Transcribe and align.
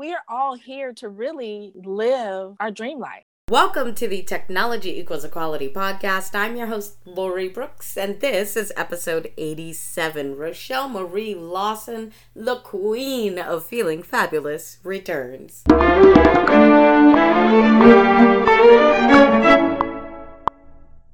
we 0.00 0.14
are 0.14 0.24
all 0.30 0.54
here 0.54 0.94
to 0.94 1.10
really 1.10 1.72
live 1.74 2.56
our 2.58 2.70
dream 2.70 2.98
life. 2.98 3.24
Welcome 3.50 3.94
to 3.96 4.08
the 4.08 4.22
Technology 4.22 4.98
Equals 4.98 5.26
Equality 5.26 5.68
podcast. 5.68 6.34
I'm 6.34 6.56
your 6.56 6.68
host, 6.68 6.96
Lori 7.04 7.50
Brooks, 7.50 7.98
and 7.98 8.18
this 8.20 8.56
is 8.56 8.72
episode 8.78 9.30
87. 9.36 10.36
Rochele 10.36 10.90
Marie 10.90 11.34
Lawson, 11.34 12.12
the 12.34 12.60
queen 12.60 13.38
of 13.38 13.66
feeling 13.66 14.02
fabulous, 14.02 14.78
returns. 14.82 15.64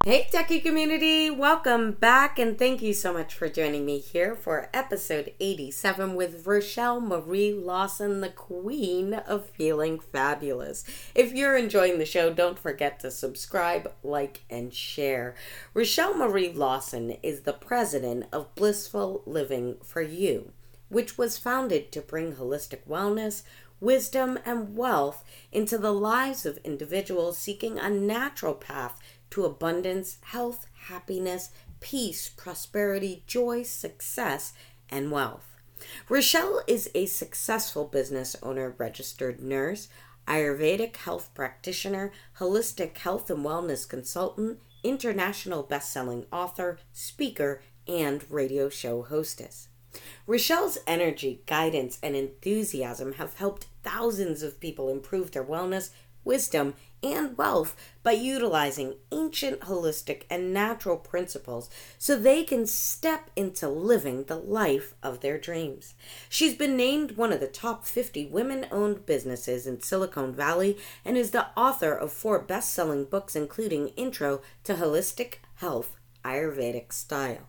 Hey, 0.05 0.25
Techie 0.31 0.63
community, 0.63 1.29
welcome 1.29 1.91
back, 1.91 2.39
and 2.39 2.57
thank 2.57 2.81
you 2.81 2.93
so 2.93 3.11
much 3.11 3.33
for 3.33 3.49
joining 3.49 3.85
me 3.85 3.99
here 3.99 4.35
for 4.35 4.69
episode 4.73 5.33
87 5.41 6.15
with 6.15 6.45
Rochele 6.45 7.05
Marie 7.05 7.51
Lawson, 7.51 8.21
the 8.21 8.29
queen 8.29 9.15
of 9.15 9.49
feeling 9.49 9.99
fabulous. 9.99 10.85
If 11.13 11.33
you're 11.33 11.57
enjoying 11.57 11.97
the 11.97 12.05
show, 12.05 12.31
don't 12.31 12.57
forget 12.57 13.01
to 13.01 13.11
subscribe, 13.11 13.91
like, 14.01 14.45
and 14.49 14.73
share. 14.73 15.35
Rochele 15.75 16.15
Marie 16.15 16.53
Lawson 16.53 17.17
is 17.21 17.41
the 17.41 17.51
president 17.51 18.27
of 18.31 18.55
Blissful 18.55 19.23
Living 19.25 19.75
for 19.83 20.01
You, 20.01 20.53
which 20.87 21.17
was 21.17 21.37
founded 21.37 21.91
to 21.91 22.01
bring 22.01 22.35
holistic 22.35 22.87
wellness 22.87 23.43
wisdom, 23.79 24.39
and 24.45 24.75
wealth 24.75 25.23
into 25.51 25.77
the 25.77 25.93
lives 25.93 26.45
of 26.45 26.57
individuals 26.63 27.37
seeking 27.37 27.77
a 27.77 27.89
natural 27.89 28.53
path 28.53 28.99
to 29.31 29.45
abundance, 29.45 30.17
health, 30.21 30.65
happiness, 30.87 31.51
peace, 31.79 32.29
prosperity, 32.29 33.23
joy, 33.27 33.63
success, 33.63 34.53
and 34.89 35.11
wealth. 35.11 35.57
Rochele 36.09 36.61
is 36.67 36.89
a 36.95 37.05
successful 37.05 37.85
business 37.85 38.35
owner, 38.41 38.73
registered 38.77 39.41
nurse, 39.41 39.89
Ayurvedic 40.27 40.97
health 40.97 41.29
practitioner, 41.33 42.11
holistic 42.39 42.97
health 42.97 43.29
and 43.29 43.45
wellness 43.45 43.87
consultant, 43.87 44.59
international 44.83 45.63
best-selling 45.63 46.25
author, 46.31 46.79
speaker, 46.91 47.61
and 47.87 48.25
radio 48.29 48.67
show 48.67 49.03
hostess. 49.03 49.69
Rochele's 50.27 50.77
energy, 50.85 51.41
guidance, 51.45 51.97
and 52.03 52.15
enthusiasm 52.15 53.13
have 53.13 53.35
helped 53.35 53.67
thousands 53.83 54.43
of 54.43 54.59
people 54.59 54.89
improve 54.89 55.31
their 55.31 55.43
wellness, 55.43 55.91
wisdom, 56.25 56.73
and 57.03 57.37
wealth 57.37 57.75
by 58.03 58.11
utilizing 58.11 58.95
ancient, 59.11 59.61
holistic, 59.61 60.23
and 60.29 60.53
natural 60.53 60.97
principles 60.97 61.69
so 61.97 62.17
they 62.17 62.43
can 62.43 62.65
step 62.65 63.29
into 63.35 63.69
living 63.69 64.23
the 64.23 64.37
life 64.37 64.95
of 65.03 65.21
their 65.21 65.37
dreams. 65.37 65.93
She's 66.29 66.55
been 66.55 66.75
named 66.75 67.11
one 67.17 67.31
of 67.31 67.39
the 67.39 67.47
top 67.47 67.85
50 67.85 68.27
women 68.27 68.67
owned 68.71 69.05
businesses 69.05 69.67
in 69.67 69.81
Silicon 69.81 70.33
Valley 70.33 70.77
and 71.05 71.17
is 71.17 71.31
the 71.31 71.47
author 71.55 71.93
of 71.93 72.11
four 72.11 72.39
best 72.39 72.73
selling 72.73 73.05
books, 73.05 73.35
including 73.35 73.89
Intro 73.89 74.41
to 74.63 74.75
Holistic 74.75 75.35
Health 75.55 75.95
Ayurvedic 76.23 76.91
Style. 76.91 77.47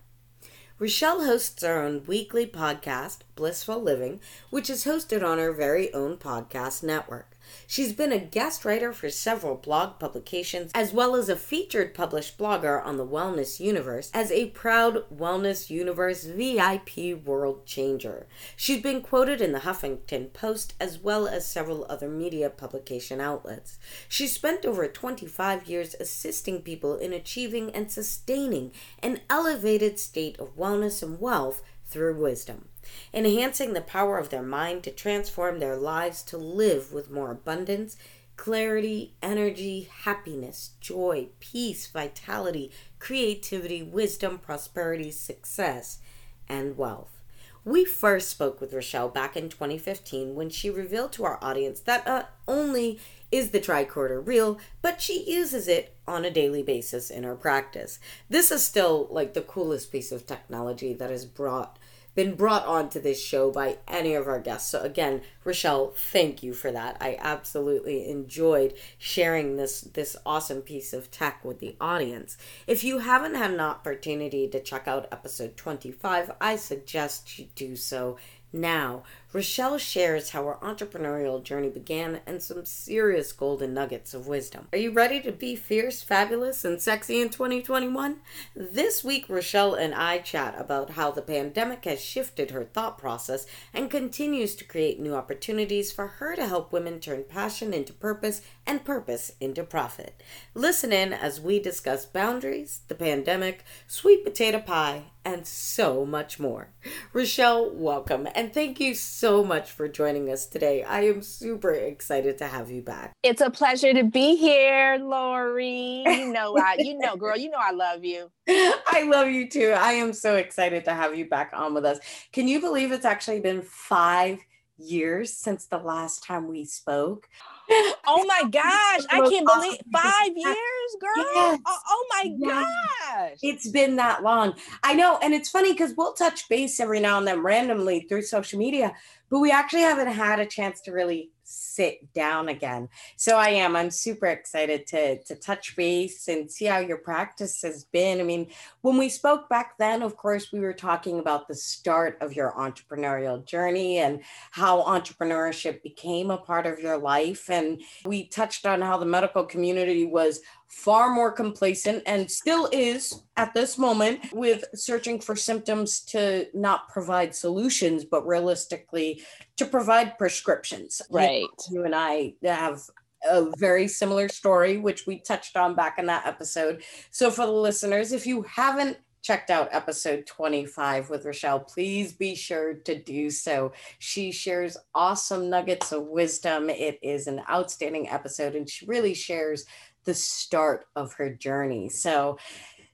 Rochele 0.79 1.25
hosts 1.25 1.61
her 1.61 1.81
own 1.81 2.05
weekly 2.05 2.47
podcast, 2.47 3.19
Blissful 3.35 3.81
Living, 3.81 4.21
which 4.49 4.69
is 4.69 4.85
hosted 4.85 5.21
on 5.21 5.37
her 5.37 5.51
very 5.51 5.93
own 5.93 6.15
podcast 6.15 6.83
network. 6.83 7.35
She's 7.67 7.93
been 7.93 8.11
a 8.11 8.19
guest 8.19 8.65
writer 8.65 8.93
for 8.93 9.09
several 9.09 9.55
blog 9.55 9.99
publications, 9.99 10.71
as 10.73 10.93
well 10.93 11.15
as 11.15 11.29
a 11.29 11.35
featured 11.35 11.93
published 11.93 12.37
blogger 12.37 12.83
on 12.83 12.97
the 12.97 13.05
Wellness 13.05 13.59
Universe 13.59 14.11
as 14.13 14.31
a 14.31 14.47
proud 14.47 15.03
Wellness 15.09 15.69
Universe 15.69 16.23
VIP 16.23 17.25
world 17.25 17.65
changer. 17.65 18.27
She's 18.55 18.81
been 18.81 19.01
quoted 19.01 19.41
in 19.41 19.51
the 19.51 19.59
Huffington 19.59 20.33
Post 20.33 20.73
as 20.79 20.99
well 20.99 21.27
as 21.27 21.45
several 21.45 21.85
other 21.89 22.09
media 22.09 22.49
publication 22.49 23.21
outlets. 23.21 23.79
She 24.07 24.27
spent 24.27 24.65
over 24.65 24.87
25 24.87 25.67
years 25.67 25.95
assisting 25.99 26.61
people 26.61 26.97
in 26.97 27.13
achieving 27.13 27.71
and 27.71 27.91
sustaining 27.91 28.71
an 29.01 29.21
elevated 29.29 29.99
state 29.99 30.39
of 30.39 30.55
wellness 30.57 31.03
and 31.03 31.19
wealth 31.19 31.61
through 31.89 32.15
wisdom 32.15 32.69
enhancing 33.13 33.73
the 33.73 33.81
power 33.81 34.17
of 34.17 34.29
their 34.29 34.43
mind 34.43 34.83
to 34.83 34.91
transform 34.91 35.59
their 35.59 35.75
lives 35.75 36.21
to 36.23 36.37
live 36.37 36.91
with 36.91 37.11
more 37.11 37.31
abundance, 37.31 37.97
clarity, 38.35 39.13
energy, 39.21 39.89
happiness, 40.03 40.71
joy, 40.79 41.27
peace, 41.39 41.87
vitality, 41.87 42.71
creativity, 42.99 43.83
wisdom, 43.83 44.37
prosperity, 44.37 45.11
success, 45.11 45.99
and 46.47 46.77
wealth. 46.77 47.19
We 47.65 47.83
first 47.83 48.29
spoke 48.29 48.61
with 48.61 48.71
Rochele 48.71 49.13
back 49.13 49.35
in 49.35 49.49
2015 49.49 50.33
when 50.33 50.49
she 50.49 50.69
revealed 50.69 51.11
to 51.13 51.25
our 51.25 51.37
audience 51.43 51.81
that 51.81 52.07
not 52.07 52.31
only 52.47 52.99
is 53.31 53.49
the 53.49 53.59
tricorder 53.59 54.25
real, 54.25 54.57
but 54.81 55.01
she 55.01 55.29
uses 55.29 55.67
it 55.67 55.93
on 56.07 56.25
a 56.25 56.31
daily 56.31 56.63
basis 56.63 57.11
in 57.11 57.23
her 57.23 57.35
practice. 57.35 57.99
This 58.29 58.49
is 58.49 58.63
still 58.63 59.07
like 59.11 59.33
the 59.33 59.41
coolest 59.41 59.91
piece 59.91 60.11
of 60.11 60.25
technology 60.25 60.93
that 60.93 61.11
has 61.11 61.25
brought 61.25 61.77
been 62.19 62.35
brought 62.35 62.65
onto 62.65 62.99
this 62.99 63.23
show 63.23 63.49
by 63.49 63.77
any 63.87 64.13
of 64.13 64.27
our 64.27 64.41
guests. 64.41 64.69
So 64.69 64.81
again, 64.81 65.21
Rochele, 65.45 65.95
thank 65.95 66.43
you 66.43 66.51
for 66.51 66.69
that. 66.69 66.97
I 66.99 67.15
absolutely 67.17 68.09
enjoyed 68.09 68.73
sharing 68.97 69.55
this 69.55 69.79
this 69.79 70.17
awesome 70.25 70.61
piece 70.61 70.91
of 70.91 71.09
tech 71.11 71.45
with 71.45 71.59
the 71.59 71.77
audience. 71.79 72.37
If 72.67 72.83
you 72.83 72.97
haven't 72.97 73.35
had 73.35 73.51
an 73.51 73.61
opportunity 73.61 74.49
to 74.49 74.61
check 74.61 74.85
out 74.85 75.07
episode 75.13 75.55
25, 75.55 76.31
I 76.41 76.57
suggest 76.57 77.39
you 77.39 77.47
do 77.55 77.77
so 77.77 78.17
now, 78.51 79.03
Rochele 79.31 79.79
shares 79.79 80.31
how 80.31 80.45
her 80.45 80.57
entrepreneurial 80.63 81.43
journey 81.43 81.69
began 81.69 82.21
and 82.25 82.41
some 82.41 82.65
serious 82.65 83.31
golden 83.31 83.75
nuggets 83.75 84.15
of 84.15 84.25
wisdom. 84.25 84.67
Are 84.73 84.79
you 84.79 84.91
ready 84.91 85.21
to 85.21 85.31
be 85.31 85.55
fierce, 85.55 86.01
fabulous, 86.01 86.65
and 86.65 86.81
sexy 86.81 87.21
in 87.21 87.29
2021? 87.29 88.21
This 88.55 89.03
week, 89.03 89.27
Rochele 89.27 89.79
and 89.79 89.93
I 89.93 90.17
chat 90.17 90.55
about 90.57 90.91
how 90.91 91.11
the 91.11 91.21
pandemic 91.21 91.85
has 91.85 92.01
shifted 92.01 92.49
her 92.49 92.63
thought 92.63 92.97
process 92.97 93.45
and 93.71 93.91
continues 93.91 94.55
to 94.55 94.63
create 94.63 94.99
new 94.99 95.13
opportunities 95.13 95.91
for 95.91 96.07
her 96.07 96.35
to 96.35 96.47
help 96.47 96.73
women 96.73 96.99
turn 96.99 97.23
passion 97.23 97.71
into 97.71 97.93
purpose 97.93 98.41
and 98.65 98.83
purpose 98.83 99.33
into 99.39 99.63
profit. 99.63 100.23
Listen 100.55 100.91
in 100.91 101.13
as 101.13 101.39
we 101.39 101.59
discuss 101.59 102.03
boundaries, 102.03 102.81
the 102.87 102.95
pandemic, 102.95 103.63
sweet 103.85 104.23
potato 104.23 104.59
pie, 104.59 105.03
and 105.25 105.45
so 105.45 106.05
much 106.05 106.39
more. 106.39 106.69
Rochele, 107.13 107.73
welcome, 107.73 108.27
and 108.33 108.53
thank 108.53 108.79
you 108.79 108.95
so 108.95 109.18
much 109.43 109.71
for 109.71 109.89
joining 109.89 110.29
us 110.31 110.45
today. 110.45 110.81
I 110.81 111.01
am 111.01 111.21
super 111.21 111.71
excited 111.71 112.37
to 112.37 112.47
have 112.47 112.71
you 112.71 112.81
back. 112.81 113.11
It's 113.21 113.41
a 113.41 113.49
pleasure 113.49 113.93
to 113.93 114.05
be 114.05 114.37
here, 114.37 114.97
Lori. 115.01 116.03
You 116.05 116.31
know, 116.31 116.55
I, 116.57 116.75
you 116.79 116.97
know, 116.97 117.17
girl, 117.17 117.37
you 117.37 117.49
know, 117.49 117.59
I 117.59 117.71
love 117.71 118.05
you. 118.05 118.31
I 118.47 119.05
love 119.05 119.27
you 119.27 119.49
too. 119.49 119.73
I 119.77 119.91
am 119.93 120.13
so 120.13 120.37
excited 120.37 120.85
to 120.85 120.93
have 120.93 121.17
you 121.17 121.27
back 121.27 121.51
on 121.53 121.73
with 121.73 121.83
us. 121.83 121.99
Can 122.31 122.47
you 122.47 122.61
believe 122.61 122.93
it's 122.93 123.03
actually 123.03 123.41
been 123.41 123.61
five 123.61 124.39
years 124.77 125.33
since 125.33 125.65
the 125.65 125.79
last 125.79 126.23
time 126.23 126.47
we 126.47 126.63
spoke? 126.63 127.27
oh 128.07 128.25
my 128.27 128.49
gosh, 128.49 129.05
I 129.11 129.27
can't 129.29 129.45
believe 129.45 129.79
five 129.93 130.31
years, 130.35 130.95
girl. 130.99 131.11
Oh, 131.17 131.51
yes. 131.51 131.59
Oh, 131.65 131.79
oh, 131.87 132.07
my 132.09 132.35
yes. 132.37 132.67
gosh. 133.07 133.37
It's 133.43 133.69
been 133.69 133.95
that 133.97 134.23
long. 134.23 134.55
I 134.83 134.93
know. 134.93 135.19
And 135.21 135.33
it's 135.33 135.49
funny 135.49 135.73
because 135.73 135.93
we'll 135.95 136.13
touch 136.13 136.49
base 136.49 136.79
every 136.79 136.99
now 136.99 137.17
and 137.17 137.27
then 137.27 137.41
randomly 137.41 138.01
through 138.09 138.23
social 138.23 138.57
media, 138.57 138.93
but 139.29 139.39
we 139.39 139.51
actually 139.51 139.81
haven't 139.81 140.11
had 140.11 140.39
a 140.39 140.45
chance 140.45 140.81
to 140.81 140.91
really 140.91 141.29
sit 141.69 142.13
down 142.13 142.49
again. 142.49 142.89
So 143.15 143.37
I 143.37 143.49
am. 143.49 143.75
I'm 143.75 143.91
super 143.91 144.27
excited 144.27 144.87
to 144.87 145.23
to 145.23 145.35
touch 145.35 145.75
base 145.75 146.27
and 146.27 146.49
see 146.51 146.65
how 146.65 146.79
your 146.79 146.97
practice 146.97 147.61
has 147.61 147.83
been. 147.85 148.19
I 148.19 148.23
mean, 148.23 148.47
when 148.81 148.97
we 148.97 149.09
spoke 149.09 149.49
back 149.49 149.77
then, 149.77 150.01
of 150.01 150.17
course, 150.17 150.51
we 150.51 150.59
were 150.59 150.73
talking 150.73 151.19
about 151.19 151.47
the 151.47 151.55
start 151.55 152.17
of 152.21 152.33
your 152.33 152.53
entrepreneurial 152.53 153.45
journey 153.45 153.99
and 153.99 154.21
how 154.51 154.81
entrepreneurship 154.83 155.83
became 155.83 156.31
a 156.31 156.37
part 156.37 156.65
of 156.65 156.79
your 156.79 156.97
life 156.97 157.49
and 157.49 157.81
we 158.05 158.27
touched 158.27 158.65
on 158.65 158.81
how 158.81 158.97
the 158.97 159.05
medical 159.05 159.43
community 159.43 160.05
was 160.05 160.41
far 160.69 161.13
more 161.13 161.31
complacent 161.31 162.03
and 162.05 162.29
still 162.29 162.69
is 162.71 163.23
at 163.37 163.53
this 163.53 163.77
moment 163.77 164.31
with 164.31 164.63
searching 164.75 165.19
for 165.19 165.35
symptoms 165.35 166.01
to 166.01 166.45
not 166.53 166.87
provide 166.89 167.35
solutions, 167.35 168.05
but 168.05 168.25
realistically 168.25 169.21
to 169.57 169.65
provide 169.65 170.17
prescriptions. 170.17 171.01
Right. 171.09 171.47
You, 171.71 171.83
and 171.85 171.95
I 171.95 172.35
have 172.43 172.81
a 173.29 173.51
very 173.57 173.87
similar 173.87 174.29
story, 174.29 174.77
which 174.77 175.07
we 175.07 175.19
touched 175.19 175.57
on 175.57 175.75
back 175.75 175.97
in 175.99 176.05
that 176.05 176.25
episode. 176.25 176.83
So, 177.11 177.31
for 177.31 177.45
the 177.45 177.51
listeners, 177.51 178.11
if 178.11 178.25
you 178.25 178.43
haven't 178.43 178.97
checked 179.21 179.49
out 179.49 179.69
episode 179.71 180.25
25 180.25 181.09
with 181.09 181.25
Rochele, 181.25 181.67
please 181.67 182.13
be 182.13 182.35
sure 182.35 182.75
to 182.75 182.97
do 182.97 183.29
so. 183.29 183.73
She 183.99 184.31
shares 184.31 184.77
awesome 184.95 185.49
nuggets 185.49 185.91
of 185.91 186.03
wisdom. 186.03 186.69
It 186.69 186.99
is 187.01 187.27
an 187.27 187.41
outstanding 187.49 188.09
episode, 188.09 188.55
and 188.55 188.69
she 188.69 188.85
really 188.85 189.13
shares 189.13 189.65
the 190.05 190.13
start 190.13 190.85
of 190.95 191.13
her 191.13 191.33
journey. 191.33 191.89
So, 191.89 192.37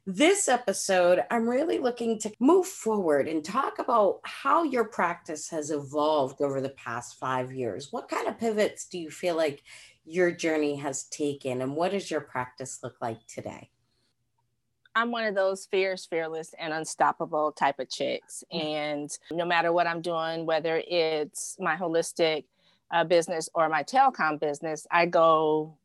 This 0.07 0.48
episode, 0.48 1.24
I'm 1.31 1.50
really 1.50 1.80
looking 1.80 2.19
to 2.19 2.31
move 2.40 2.68
forward 2.68 3.28
and 3.28 3.44
talk 3.44 3.80
about 3.80 4.19
how 4.24 4.62
your 4.62 4.84
practice 4.86 5.50
has 5.50 5.72
evolved 5.72 6.42
over 6.42 6.62
the 6.62 6.69
past 6.69 7.18
five 7.18 7.52
years. 7.52 7.92
What 7.92 8.07
kind 8.07 8.28
of 8.28 8.38
pivots 8.38 8.88
do 8.88 9.00
you 9.00 9.10
feel 9.10 9.36
like 9.36 9.63
your 10.06 10.30
journey 10.30 10.75
has 10.75 11.06
taken, 11.06 11.63
and 11.63 11.75
what 11.75 11.92
does 11.92 12.12
your 12.12 12.22
practice 12.22 12.81
look 12.84 12.98
like 13.02 13.25
today? 13.25 13.72
I'm 14.94 15.12
one 15.12 15.25
of 15.25 15.34
those 15.34 15.66
fierce, 15.66 16.06
fearless, 16.06 16.54
and 16.60 16.72
unstoppable 16.72 17.51
type 17.51 17.80
of 17.80 17.90
chicks. 17.90 18.44
And 18.51 19.10
no 19.31 19.44
matter 19.44 19.74
what 19.74 19.88
I'm 19.88 20.01
doing, 20.01 20.46
whether 20.46 20.84
it's 20.88 21.58
my 21.60 21.75
holistic 21.75 22.46
uh, 22.94 23.04
business 23.06 23.50
or 23.56 23.69
my 23.69 23.81
telecom 23.81 24.40
business, 24.40 24.86
I 24.92 25.08
go 25.08 25.80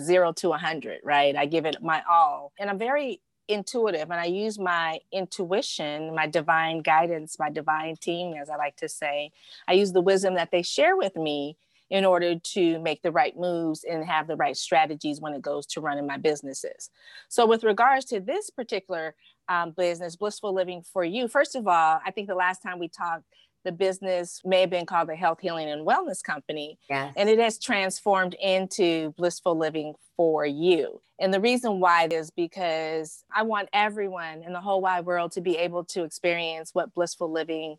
zero 0.00 0.32
to 0.34 0.50
100, 0.50 1.00
right? 1.04 1.36
I 1.36 1.46
give 1.46 1.66
it 1.66 1.82
my 1.82 2.02
all. 2.10 2.52
And 2.58 2.70
I'm 2.70 2.78
very 2.78 3.20
intuitive 3.48 4.10
and 4.10 4.20
I 4.20 4.24
use 4.24 4.58
my 4.58 4.98
intuition, 5.12 6.14
my 6.14 6.26
divine 6.26 6.82
guidance, 6.82 7.36
my 7.38 7.50
divine 7.50 7.96
team, 7.96 8.34
as 8.34 8.50
I 8.50 8.56
like 8.56 8.76
to 8.76 8.88
say. 8.88 9.30
I 9.68 9.74
use 9.74 9.92
the 9.92 10.00
wisdom 10.00 10.34
that 10.34 10.50
they 10.50 10.62
share 10.62 10.96
with 10.96 11.16
me 11.16 11.56
in 11.88 12.04
order 12.04 12.36
to 12.36 12.80
make 12.80 13.02
the 13.02 13.12
right 13.12 13.36
moves 13.38 13.84
and 13.84 14.04
have 14.04 14.26
the 14.26 14.36
right 14.36 14.56
strategies 14.56 15.20
when 15.20 15.34
it 15.34 15.42
goes 15.42 15.66
to 15.66 15.80
running 15.80 16.06
my 16.06 16.16
businesses. 16.16 16.90
So, 17.28 17.46
with 17.46 17.62
regards 17.62 18.04
to 18.06 18.20
this 18.20 18.50
particular 18.50 19.14
um, 19.48 19.70
business, 19.70 20.16
Blissful 20.16 20.52
Living 20.52 20.82
for 20.82 21.04
You, 21.04 21.28
first 21.28 21.54
of 21.54 21.68
all, 21.68 22.00
I 22.04 22.10
think 22.10 22.26
the 22.26 22.34
last 22.34 22.60
time 22.60 22.80
we 22.80 22.88
talked, 22.88 23.24
the 23.66 23.72
business 23.72 24.40
may 24.44 24.60
have 24.60 24.70
been 24.70 24.86
called 24.86 25.08
the 25.08 25.16
Health 25.16 25.40
Healing 25.40 25.68
and 25.68 25.84
Wellness 25.84 26.22
Company. 26.22 26.78
Yes. 26.88 27.12
And 27.16 27.28
it 27.28 27.40
has 27.40 27.58
transformed 27.58 28.34
into 28.40 29.10
Blissful 29.18 29.58
Living 29.58 29.94
for 30.16 30.46
You. 30.46 31.00
And 31.18 31.34
the 31.34 31.40
reason 31.40 31.80
why 31.80 32.06
is 32.08 32.30
because 32.30 33.24
I 33.34 33.42
want 33.42 33.68
everyone 33.72 34.44
in 34.44 34.52
the 34.52 34.60
whole 34.60 34.80
wide 34.80 35.04
world 35.04 35.32
to 35.32 35.40
be 35.40 35.56
able 35.56 35.82
to 35.86 36.04
experience 36.04 36.70
what 36.74 36.94
blissful 36.94 37.30
living 37.30 37.78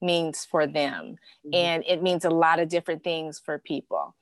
means 0.00 0.44
for 0.44 0.66
them. 0.66 1.16
Mm-hmm. 1.46 1.54
And 1.54 1.84
it 1.86 2.02
means 2.02 2.24
a 2.24 2.30
lot 2.30 2.58
of 2.58 2.68
different 2.68 3.04
things 3.04 3.40
for 3.42 3.60
people. 3.60 4.16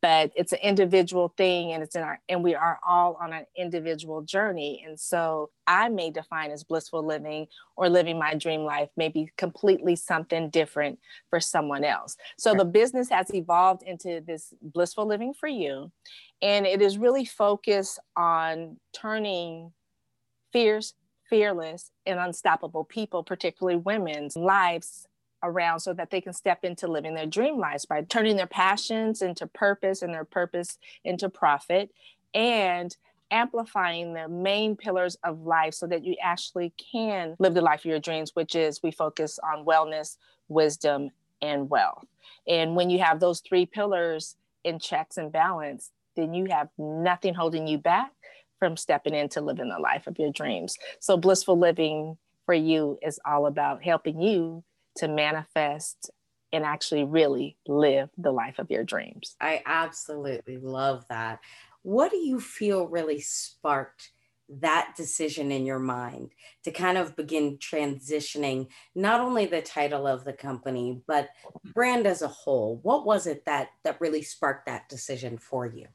But 0.00 0.30
it's 0.36 0.52
an 0.52 0.60
individual 0.62 1.34
thing 1.36 1.72
and 1.72 1.82
it's 1.82 1.96
in 1.96 2.02
our 2.02 2.20
and 2.28 2.44
we 2.44 2.54
are 2.54 2.78
all 2.86 3.18
on 3.20 3.32
an 3.32 3.46
individual 3.56 4.22
journey. 4.22 4.84
And 4.86 4.98
so 4.98 5.50
I 5.66 5.88
may 5.88 6.10
define 6.10 6.52
as 6.52 6.62
blissful 6.62 7.04
living 7.04 7.48
or 7.76 7.88
living 7.88 8.16
my 8.16 8.34
dream 8.34 8.60
life 8.60 8.90
maybe 8.96 9.32
completely 9.36 9.96
something 9.96 10.50
different 10.50 11.00
for 11.30 11.40
someone 11.40 11.82
else. 11.82 12.16
So 12.38 12.54
the 12.54 12.64
business 12.64 13.08
has 13.08 13.34
evolved 13.34 13.82
into 13.82 14.22
this 14.24 14.54
blissful 14.62 15.06
living 15.06 15.34
for 15.34 15.48
you. 15.48 15.90
And 16.40 16.64
it 16.64 16.80
is 16.80 16.96
really 16.96 17.24
focused 17.24 17.98
on 18.16 18.76
turning 18.92 19.72
fierce, 20.52 20.94
fearless, 21.28 21.90
and 22.06 22.20
unstoppable 22.20 22.84
people, 22.84 23.24
particularly 23.24 23.78
women's 23.78 24.36
lives 24.36 25.08
around 25.42 25.80
so 25.80 25.92
that 25.92 26.10
they 26.10 26.20
can 26.20 26.32
step 26.32 26.64
into 26.64 26.86
living 26.86 27.14
their 27.14 27.26
dream 27.26 27.58
lives 27.58 27.84
by 27.84 28.02
turning 28.02 28.36
their 28.36 28.46
passions 28.46 29.22
into 29.22 29.46
purpose 29.46 30.02
and 30.02 30.12
their 30.12 30.24
purpose 30.24 30.78
into 31.04 31.28
profit 31.28 31.90
and 32.34 32.96
amplifying 33.30 34.12
the 34.12 34.28
main 34.28 34.76
pillars 34.76 35.16
of 35.24 35.40
life 35.40 35.74
so 35.74 35.86
that 35.86 36.04
you 36.04 36.14
actually 36.22 36.72
can 36.92 37.34
live 37.38 37.54
the 37.54 37.60
life 37.60 37.80
of 37.80 37.86
your 37.86 37.98
dreams, 37.98 38.32
which 38.34 38.54
is 38.54 38.82
we 38.82 38.90
focus 38.90 39.38
on 39.42 39.64
wellness, 39.64 40.18
wisdom, 40.48 41.10
and 41.40 41.68
wealth. 41.70 42.06
And 42.46 42.76
when 42.76 42.90
you 42.90 43.00
have 43.00 43.20
those 43.20 43.40
three 43.40 43.66
pillars 43.66 44.36
in 44.64 44.78
checks 44.78 45.16
and 45.16 45.32
balance, 45.32 45.90
then 46.14 46.34
you 46.34 46.46
have 46.50 46.68
nothing 46.78 47.34
holding 47.34 47.66
you 47.66 47.78
back 47.78 48.12
from 48.58 48.76
stepping 48.76 49.14
into 49.14 49.40
living 49.40 49.70
the 49.70 49.78
life 49.78 50.06
of 50.06 50.18
your 50.18 50.30
dreams. 50.30 50.76
So, 51.00 51.16
blissful 51.16 51.58
living 51.58 52.16
for 52.44 52.54
you 52.54 52.98
is 53.02 53.18
all 53.24 53.46
about 53.46 53.82
helping 53.82 54.20
you 54.20 54.62
to 54.96 55.08
manifest 55.08 56.10
and 56.52 56.64
actually 56.64 57.04
really 57.04 57.56
live 57.66 58.10
the 58.18 58.30
life 58.30 58.58
of 58.58 58.70
your 58.70 58.84
dreams. 58.84 59.36
I 59.40 59.62
absolutely 59.64 60.58
love 60.58 61.04
that. 61.08 61.40
What 61.82 62.10
do 62.10 62.18
you 62.18 62.40
feel 62.40 62.86
really 62.86 63.20
sparked 63.20 64.10
that 64.60 64.92
decision 64.96 65.50
in 65.50 65.64
your 65.64 65.78
mind 65.78 66.30
to 66.64 66.70
kind 66.70 66.98
of 66.98 67.16
begin 67.16 67.56
transitioning 67.56 68.68
not 68.94 69.20
only 69.20 69.46
the 69.46 69.62
title 69.62 70.06
of 70.06 70.24
the 70.24 70.32
company 70.32 71.00
but 71.06 71.30
brand 71.74 72.06
as 72.06 72.22
a 72.22 72.28
whole? 72.28 72.78
What 72.82 73.06
was 73.06 73.26
it 73.26 73.44
that 73.46 73.68
that 73.84 74.00
really 74.00 74.22
sparked 74.22 74.66
that 74.66 74.88
decision 74.88 75.38
for 75.38 75.66
you? 75.66 75.86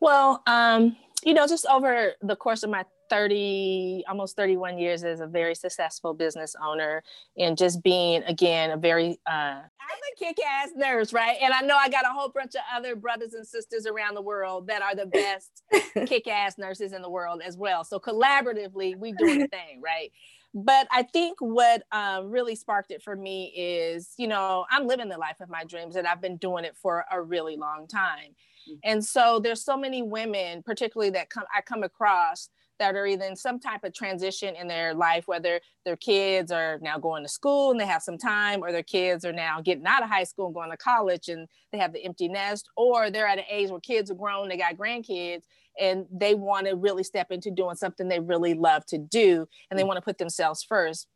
Well, 0.00 0.42
um, 0.46 0.96
you 1.22 1.34
know, 1.34 1.46
just 1.46 1.66
over 1.66 2.12
the 2.20 2.36
course 2.36 2.62
of 2.62 2.70
my 2.70 2.84
30 3.08 4.04
almost 4.08 4.36
31 4.36 4.78
years 4.78 5.04
as 5.04 5.20
a 5.20 5.26
very 5.26 5.54
successful 5.54 6.14
business 6.14 6.54
owner 6.62 7.02
and 7.38 7.56
just 7.56 7.82
being 7.82 8.22
again 8.24 8.70
a 8.70 8.76
very 8.76 9.18
uh 9.26 9.60
i'm 9.60 10.00
a 10.12 10.18
kick-ass 10.18 10.70
nurse 10.76 11.12
right? 11.12 11.36
And 11.40 11.52
i 11.52 11.60
know 11.60 11.76
i 11.76 11.88
got 11.88 12.04
a 12.04 12.12
whole 12.12 12.28
bunch 12.28 12.54
of 12.54 12.62
other 12.74 12.96
brothers 12.96 13.34
and 13.34 13.46
sisters 13.46 13.86
around 13.86 14.14
the 14.14 14.22
world 14.22 14.66
that 14.68 14.82
are 14.82 14.94
the 14.94 15.06
best 15.06 15.62
kick-ass 16.06 16.58
nurses 16.58 16.92
in 16.92 17.02
the 17.02 17.10
world 17.10 17.40
as 17.44 17.56
well. 17.56 17.84
So 17.84 17.98
collaboratively 17.98 18.98
we 18.98 19.12
do 19.12 19.38
the 19.38 19.48
thing 19.48 19.80
right? 19.82 20.10
But 20.54 20.88
i 20.90 21.02
think 21.02 21.38
what 21.40 21.82
um, 21.92 22.30
really 22.30 22.54
sparked 22.54 22.90
it 22.90 23.02
for 23.02 23.14
me 23.14 23.52
is 23.54 24.14
you 24.16 24.26
know 24.26 24.64
i'm 24.70 24.86
living 24.86 25.08
the 25.08 25.18
life 25.18 25.40
of 25.40 25.50
my 25.50 25.64
dreams 25.64 25.96
and 25.96 26.06
i've 26.06 26.22
been 26.22 26.38
doing 26.38 26.64
it 26.64 26.76
for 26.76 27.04
a 27.12 27.20
really 27.20 27.56
long 27.56 27.86
time. 27.86 28.34
Mm-hmm. 28.68 28.78
and 28.84 29.04
so 29.04 29.38
there's 29.38 29.62
so 29.62 29.76
many 29.76 30.02
women 30.02 30.62
particularly 30.62 31.10
that 31.10 31.30
come 31.30 31.44
i 31.56 31.60
come 31.60 31.82
across 31.82 32.48
that 32.78 32.94
are 32.94 33.06
either 33.06 33.24
in 33.24 33.36
some 33.36 33.58
type 33.58 33.84
of 33.84 33.94
transition 33.94 34.54
in 34.56 34.68
their 34.68 34.94
life, 34.94 35.24
whether 35.26 35.60
their 35.84 35.96
kids 35.96 36.50
are 36.52 36.78
now 36.82 36.98
going 36.98 37.22
to 37.22 37.28
school 37.28 37.70
and 37.70 37.80
they 37.80 37.86
have 37.86 38.02
some 38.02 38.18
time, 38.18 38.62
or 38.62 38.72
their 38.72 38.82
kids 38.82 39.24
are 39.24 39.32
now 39.32 39.60
getting 39.60 39.86
out 39.86 40.02
of 40.02 40.08
high 40.08 40.24
school 40.24 40.46
and 40.46 40.54
going 40.54 40.70
to 40.70 40.76
college 40.76 41.28
and 41.28 41.48
they 41.72 41.78
have 41.78 41.92
the 41.92 42.04
empty 42.04 42.28
nest, 42.28 42.68
or 42.76 43.10
they're 43.10 43.26
at 43.26 43.38
an 43.38 43.44
age 43.50 43.70
where 43.70 43.80
kids 43.80 44.10
are 44.10 44.14
grown, 44.14 44.48
they 44.48 44.56
got 44.56 44.76
grandkids, 44.76 45.42
and 45.80 46.06
they 46.10 46.34
want 46.34 46.66
to 46.66 46.74
really 46.74 47.04
step 47.04 47.30
into 47.30 47.50
doing 47.50 47.76
something 47.76 48.08
they 48.08 48.20
really 48.20 48.54
love 48.54 48.84
to 48.86 48.98
do, 48.98 49.46
and 49.70 49.78
they 49.78 49.82
mm. 49.82 49.88
want 49.88 49.96
to 49.96 50.02
put 50.02 50.18
themselves 50.18 50.62
first 50.62 51.08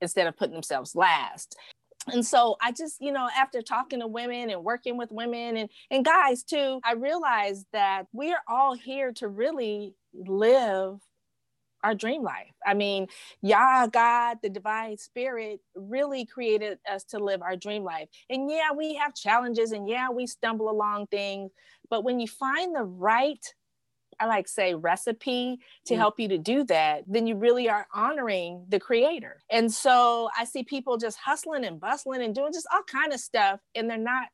instead 0.00 0.26
of 0.26 0.36
putting 0.36 0.54
themselves 0.54 0.94
last 0.94 1.56
and 2.12 2.26
so 2.26 2.56
i 2.60 2.72
just 2.72 2.96
you 3.00 3.12
know 3.12 3.28
after 3.36 3.62
talking 3.62 4.00
to 4.00 4.06
women 4.06 4.50
and 4.50 4.64
working 4.64 4.96
with 4.96 5.10
women 5.10 5.56
and, 5.56 5.70
and 5.90 6.04
guys 6.04 6.42
too 6.42 6.80
i 6.84 6.92
realized 6.92 7.66
that 7.72 8.04
we 8.12 8.32
are 8.32 8.42
all 8.48 8.74
here 8.74 9.12
to 9.12 9.28
really 9.28 9.94
live 10.14 10.98
our 11.84 11.94
dream 11.94 12.22
life. 12.22 12.52
I 12.66 12.74
mean, 12.74 13.06
Yah, 13.40 13.86
God, 13.86 14.38
the 14.42 14.48
divine 14.48 14.96
spirit 14.98 15.60
really 15.74 16.26
created 16.26 16.78
us 16.90 17.04
to 17.04 17.18
live 17.18 17.42
our 17.42 17.56
dream 17.56 17.84
life. 17.84 18.08
And 18.28 18.50
yeah, 18.50 18.72
we 18.76 18.94
have 18.94 19.14
challenges 19.14 19.72
and 19.72 19.88
yeah, 19.88 20.10
we 20.10 20.26
stumble 20.26 20.70
along 20.70 21.06
things. 21.06 21.52
But 21.90 22.04
when 22.04 22.20
you 22.20 22.26
find 22.26 22.74
the 22.74 22.82
right, 22.82 23.44
I 24.20 24.26
like 24.26 24.48
say 24.48 24.74
recipe 24.74 25.58
to 25.86 25.94
mm 25.94 25.98
help 25.98 26.20
you 26.20 26.28
to 26.28 26.38
do 26.38 26.64
that, 26.64 27.02
then 27.06 27.26
you 27.26 27.34
really 27.34 27.68
are 27.68 27.86
honoring 27.92 28.64
the 28.68 28.78
creator. 28.78 29.40
And 29.50 29.72
so 29.72 30.28
I 30.38 30.44
see 30.44 30.62
people 30.62 30.96
just 30.96 31.18
hustling 31.18 31.64
and 31.64 31.80
bustling 31.80 32.22
and 32.22 32.34
doing 32.34 32.52
just 32.52 32.68
all 32.72 32.82
kind 32.84 33.12
of 33.12 33.18
stuff. 33.18 33.60
And 33.74 33.90
they're 33.90 33.98
not, 33.98 34.28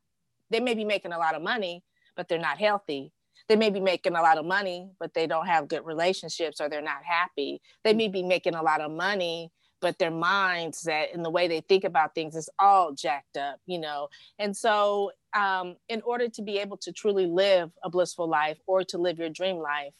they 0.51 0.59
may 0.59 0.75
be 0.75 0.85
making 0.85 1.11
a 1.11 1.17
lot 1.17 1.33
of 1.33 1.41
money, 1.41 1.83
but 2.15 2.27
they're 2.27 2.37
not 2.37 2.59
healthy 2.59 3.13
they 3.47 3.55
may 3.55 3.69
be 3.69 3.79
making 3.79 4.15
a 4.15 4.21
lot 4.21 4.37
of 4.37 4.45
money, 4.45 4.89
but 4.99 5.13
they 5.13 5.27
don't 5.27 5.45
have 5.45 5.67
good 5.67 5.85
relationships 5.85 6.59
or 6.59 6.69
they're 6.69 6.81
not 6.81 7.03
happy. 7.03 7.61
They 7.83 7.93
may 7.93 8.07
be 8.07 8.23
making 8.23 8.55
a 8.55 8.63
lot 8.63 8.81
of 8.81 8.91
money, 8.91 9.51
but 9.81 9.99
their 9.99 10.11
mindset 10.11 11.13
and 11.13 11.23
the 11.23 11.29
way 11.29 11.47
they 11.47 11.61
think 11.61 11.83
about 11.83 12.15
things 12.15 12.35
is 12.35 12.49
all 12.59 12.93
jacked 12.93 13.37
up, 13.37 13.59
you 13.65 13.79
know. 13.79 14.09
And 14.39 14.55
so, 14.55 15.11
um, 15.35 15.75
in 15.89 16.01
order 16.01 16.29
to 16.29 16.41
be 16.41 16.59
able 16.59 16.77
to 16.77 16.91
truly 16.91 17.25
live 17.25 17.71
a 17.83 17.89
blissful 17.89 18.27
life 18.27 18.57
or 18.67 18.83
to 18.85 18.97
live 18.97 19.19
your 19.19 19.29
dream 19.29 19.57
life, 19.57 19.93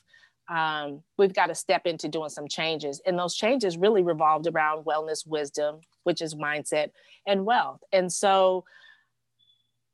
um, 0.50 1.03
we've 1.17 1.34
got 1.34 1.48
to 1.48 1.55
step 1.55 1.86
into 1.86 2.08
doing 2.08 2.29
some 2.29 2.48
changes. 2.48 3.01
And 3.05 3.17
those 3.17 3.36
changes 3.36 3.77
really 3.77 4.03
revolved 4.03 4.48
around 4.48 4.86
wellness, 4.86 5.27
wisdom, 5.27 5.82
which 6.03 6.22
is 6.22 6.36
mindset, 6.36 6.91
and 7.27 7.46
wealth. 7.46 7.82
And 7.91 8.12
so, 8.12 8.65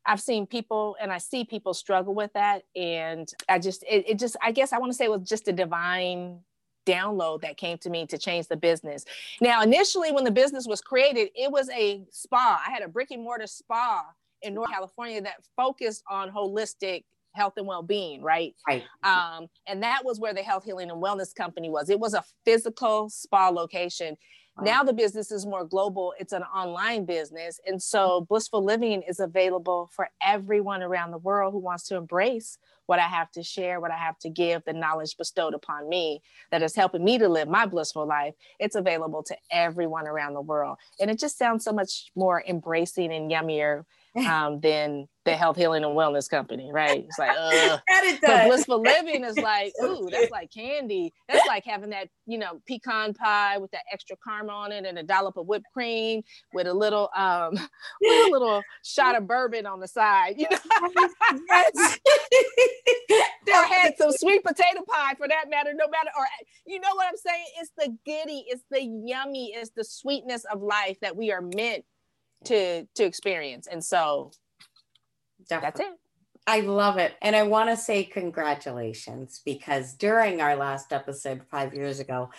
I've 0.06 0.22
seen 0.22 0.48
people 0.48 0.96
and 1.00 1.12
I 1.12 1.20
see 1.20 1.46
people 1.46 1.74
struggle 1.74 2.16
with 2.16 2.34
that. 2.34 2.64
And 2.76 3.32
I 3.48 3.60
just, 3.60 3.84
it, 3.84 4.06
it 4.10 4.20
just, 4.20 4.36
I 4.42 4.52
guess 4.52 4.74
I 4.74 4.80
want 4.80 4.92
to 4.92 4.96
say 4.96 5.06
it 5.06 5.12
was 5.12 5.28
just 5.28 5.48
a 5.48 5.54
divine 5.54 6.40
download 6.86 7.42
that 7.42 7.58
came 7.58 7.78
to 7.80 7.90
me 7.90 8.06
to 8.08 8.18
change 8.18 8.48
the 8.48 8.58
business. 8.58 9.06
Now, 9.40 9.62
initially, 9.62 10.12
when 10.12 10.24
the 10.24 10.32
business 10.32 10.68
was 10.68 10.82
created, 10.82 11.30
it 11.36 11.52
was 11.52 11.70
a 11.70 12.04
spa. 12.12 12.62
I 12.66 12.72
had 12.72 12.84
a 12.84 12.88
brick 12.88 13.12
and 13.12 13.24
mortar 13.24 13.48
spa 13.48 14.06
in 14.42 14.54
North 14.54 14.72
California 14.72 15.22
that 15.22 15.36
focused 15.56 16.04
on 16.10 16.32
holistic 16.32 17.04
health 17.34 17.54
and 17.56 17.66
well-being 17.66 18.22
right 18.22 18.54
right 18.68 18.84
um, 19.04 19.48
and 19.66 19.82
that 19.82 20.04
was 20.04 20.20
where 20.20 20.34
the 20.34 20.42
health 20.42 20.66
healing 20.66 20.92
and 20.92 21.02
wellness 21.02 21.34
company 21.34 21.70
was 21.70 21.90
it 21.90 21.98
was 21.98 22.14
a 22.14 22.22
physical 22.44 23.10
spa 23.10 23.48
location 23.48 24.18
Now 24.62 24.84
the 24.84 24.94
business 24.94 25.32
is 25.32 25.46
more 25.46 25.66
global. 25.66 26.14
It's 26.20 26.34
an 26.34 26.44
online 26.44 27.06
business. 27.06 27.60
And 27.66 27.82
so 27.82 28.28
Blissful 28.30 28.64
Living 28.64 29.02
is 29.02 29.20
available 29.20 29.90
for 29.92 30.10
everyone 30.22 30.84
around 30.84 31.10
the 31.10 31.18
world 31.18 31.54
who 31.54 31.60
wants 31.60 31.88
to 31.88 31.96
embrace 31.96 32.60
what 32.86 33.00
I 33.00 33.08
have 33.08 33.32
to 33.32 33.42
share, 33.42 33.80
what 33.80 33.90
I 33.90 33.98
have 33.98 34.20
to 34.20 34.30
give, 34.30 34.64
the 34.66 34.74
knowledge 34.74 35.18
bestowed 35.18 35.56
upon 35.56 35.90
me 35.90 36.22
that 36.52 36.62
is 36.62 36.76
helping 36.76 37.04
me 37.04 37.18
to 37.18 37.28
live 37.28 37.48
my 37.48 37.66
blissful 37.66 38.06
life. 38.06 38.36
It's 38.60 38.76
available 38.76 39.24
to 39.24 39.38
everyone 39.50 40.06
around 40.06 40.36
the 40.36 40.42
world. 40.42 40.78
And 41.00 41.10
it 41.10 41.18
just 41.18 41.40
sounds 41.40 41.64
so 41.64 41.72
much 41.72 42.12
more 42.16 42.44
embracing 42.48 43.12
and 43.12 43.32
yummier 43.32 43.86
um, 44.28 44.60
than 44.60 45.08
the 45.24 45.36
health 45.36 45.56
healing 45.56 45.86
and 45.86 45.96
wellness 45.96 46.30
company, 46.30 46.70
right? 46.74 47.06
It's 47.06 47.18
like, 47.18 47.32
uh, 47.38 47.78
but 48.22 48.48
blissful 48.48 48.82
living 48.82 49.24
is 49.24 49.38
like, 49.42 49.72
ooh, 49.82 50.10
that's 50.12 50.32
like 50.32 50.52
candy. 50.52 51.14
That's 51.30 51.48
like 51.48 51.64
having 51.66 51.92
that, 51.92 52.10
you 52.26 52.38
know, 52.38 52.60
pecan 52.68 53.14
pie 53.14 53.58
with 53.58 53.72
that 53.72 53.84
extra 53.92 54.18
caramel 54.28 54.56
on 54.56 54.72
it 54.74 54.86
and 54.86 54.98
a 54.98 55.04
dollop 55.04 55.38
of 55.38 55.48
whipped 55.48 55.68
cream 55.74 56.24
with 56.54 56.68
a 56.68 56.74
little, 56.74 57.10
um, 57.16 57.52
with 58.02 58.28
a 58.28 58.32
little 58.32 58.62
shot 58.84 59.16
of 59.16 59.28
bourbon 59.28 59.66
on 59.66 59.80
the 59.80 59.88
side, 59.88 60.36
you 60.38 60.48
know. 60.50 60.58
or 63.48 63.64
had 63.64 63.94
some 63.98 64.12
sweet 64.12 64.44
potato 64.44 64.82
pie 64.90 65.14
for 65.18 65.28
that 65.28 65.46
matter, 65.50 65.72
no 65.74 65.88
matter, 65.88 66.10
or 66.18 66.26
you 66.66 66.80
know 66.80 66.94
what 66.96 67.08
I'm 67.08 67.18
saying? 67.18 67.46
It's 67.60 67.72
the 67.78 67.98
giddy, 68.06 68.46
it's 68.48 68.64
the 68.72 68.82
yummy, 68.82 69.54
it's 69.56 69.72
the 69.76 69.84
sweetness 69.84 70.46
of 70.52 70.62
life 70.62 70.98
that 71.02 71.16
we 71.16 71.32
are 71.32 71.42
meant 71.42 71.86
to 72.46 72.86
to 72.96 73.04
experience. 73.04 73.68
And 73.68 73.84
so 73.84 74.32
Definitely. 75.50 75.86
that's 75.86 75.92
it. 75.94 76.00
I 76.48 76.60
love 76.62 76.98
it. 76.98 77.14
And 77.22 77.36
I 77.36 77.44
want 77.44 77.70
to 77.70 77.78
say 77.78 78.04
congratulations 78.04 79.42
because 79.46 79.94
during 79.94 80.42
our 80.42 80.56
last 80.56 80.92
episode 80.92 81.44
five 81.50 81.74
years 81.74 82.00
ago, 82.00 82.30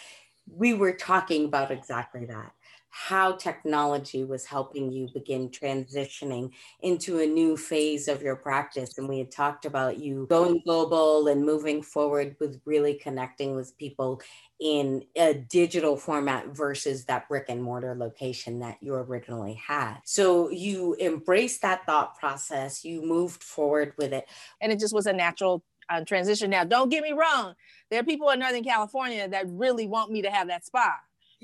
we 0.50 0.74
were 0.74 0.92
talking 0.92 1.44
about 1.44 1.70
exactly 1.70 2.26
that 2.26 2.52
how 2.94 3.32
technology 3.32 4.22
was 4.22 4.44
helping 4.44 4.92
you 4.92 5.08
begin 5.14 5.48
transitioning 5.48 6.50
into 6.82 7.20
a 7.20 7.26
new 7.26 7.56
phase 7.56 8.06
of 8.06 8.20
your 8.20 8.36
practice. 8.36 8.98
And 8.98 9.08
we 9.08 9.18
had 9.18 9.30
talked 9.30 9.64
about 9.64 9.98
you 9.98 10.26
going 10.28 10.60
global 10.62 11.26
and 11.28 11.42
moving 11.42 11.82
forward 11.82 12.36
with 12.38 12.60
really 12.66 12.94
connecting 12.94 13.56
with 13.56 13.76
people 13.78 14.20
in 14.60 15.02
a 15.16 15.32
digital 15.32 15.96
format 15.96 16.48
versus 16.48 17.06
that 17.06 17.26
brick 17.30 17.46
and 17.48 17.62
mortar 17.62 17.94
location 17.94 18.58
that 18.58 18.76
you 18.82 18.94
originally 18.94 19.54
had. 19.54 19.96
So 20.04 20.50
you 20.50 20.94
embraced 21.00 21.62
that 21.62 21.86
thought 21.86 22.18
process, 22.18 22.84
you 22.84 23.00
moved 23.00 23.42
forward 23.42 23.94
with 23.96 24.12
it. 24.12 24.28
And 24.60 24.70
it 24.70 24.78
just 24.78 24.94
was 24.94 25.06
a 25.06 25.14
natural 25.14 25.64
uh, 25.88 26.04
transition. 26.04 26.50
Now, 26.50 26.64
don't 26.64 26.90
get 26.90 27.02
me 27.02 27.12
wrong, 27.12 27.54
there 27.90 28.00
are 28.00 28.04
people 28.04 28.28
in 28.28 28.38
Northern 28.38 28.64
California 28.64 29.26
that 29.30 29.48
really 29.48 29.86
want 29.86 30.12
me 30.12 30.20
to 30.22 30.30
have 30.30 30.48
that 30.48 30.66
spa. 30.66 30.94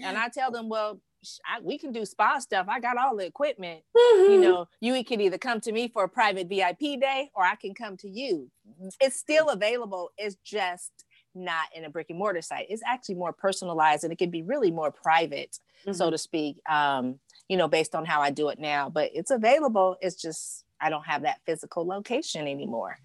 And 0.01 0.17
I 0.17 0.29
tell 0.29 0.51
them, 0.53 0.69
well, 0.69 1.01
I, 1.47 1.61
we 1.61 1.79
can 1.79 1.93
do 1.93 2.05
spa 2.05 2.39
stuff. 2.39 2.67
I 2.69 2.81
got 2.81 2.97
all 2.97 3.17
the 3.17 3.27
equipment. 3.27 3.83
Mm-hmm. 3.97 4.33
You 4.33 4.41
know, 4.41 4.69
you 4.81 5.05
can 5.05 5.21
either 5.21 5.39
come 5.39 5.61
to 5.61 5.73
me 5.73 5.89
for 5.89 6.05
a 6.05 6.09
private 6.09 6.49
VIP 6.49 7.01
day 7.01 7.31
or 7.35 7.45
I 7.45 7.57
can 7.57 7.75
come 7.75 7.97
to 7.99 8.09
you. 8.09 8.51
It's 9.01 9.19
still 9.19 9.49
available. 9.49 10.11
It's 10.17 10.37
just 10.45 10.93
not 11.35 11.67
in 11.75 11.85
a 11.85 11.91
brick 11.91 12.11
and 12.11 12.19
mortar 12.19 12.43
site. 12.43 12.67
It's 12.69 12.83
actually 12.87 13.17
more 13.17 13.33
personalized 13.33 14.05
and 14.05 14.13
it 14.13 14.19
can 14.19 14.31
be 14.31 14.43
really 14.43 14.71
more 14.71 14.91
private, 14.91 15.59
mm-hmm. 15.83 15.93
so 15.93 16.11
to 16.11 16.19
speak. 16.19 16.61
Um, 16.69 17.19
you 17.49 17.57
know, 17.57 17.69
based 17.69 17.95
on 17.95 18.05
how 18.05 18.21
I 18.21 18.31
do 18.31 18.49
it 18.51 18.59
now, 18.59 18.91
but 18.91 19.11
it's 19.15 19.31
available. 19.31 19.97
It's 20.01 20.21
just 20.21 20.65
I 20.81 20.91
don't 20.91 21.07
have 21.07 21.23
that 21.23 21.41
physical 21.47 21.87
location 21.87 22.47
anymore 22.47 22.99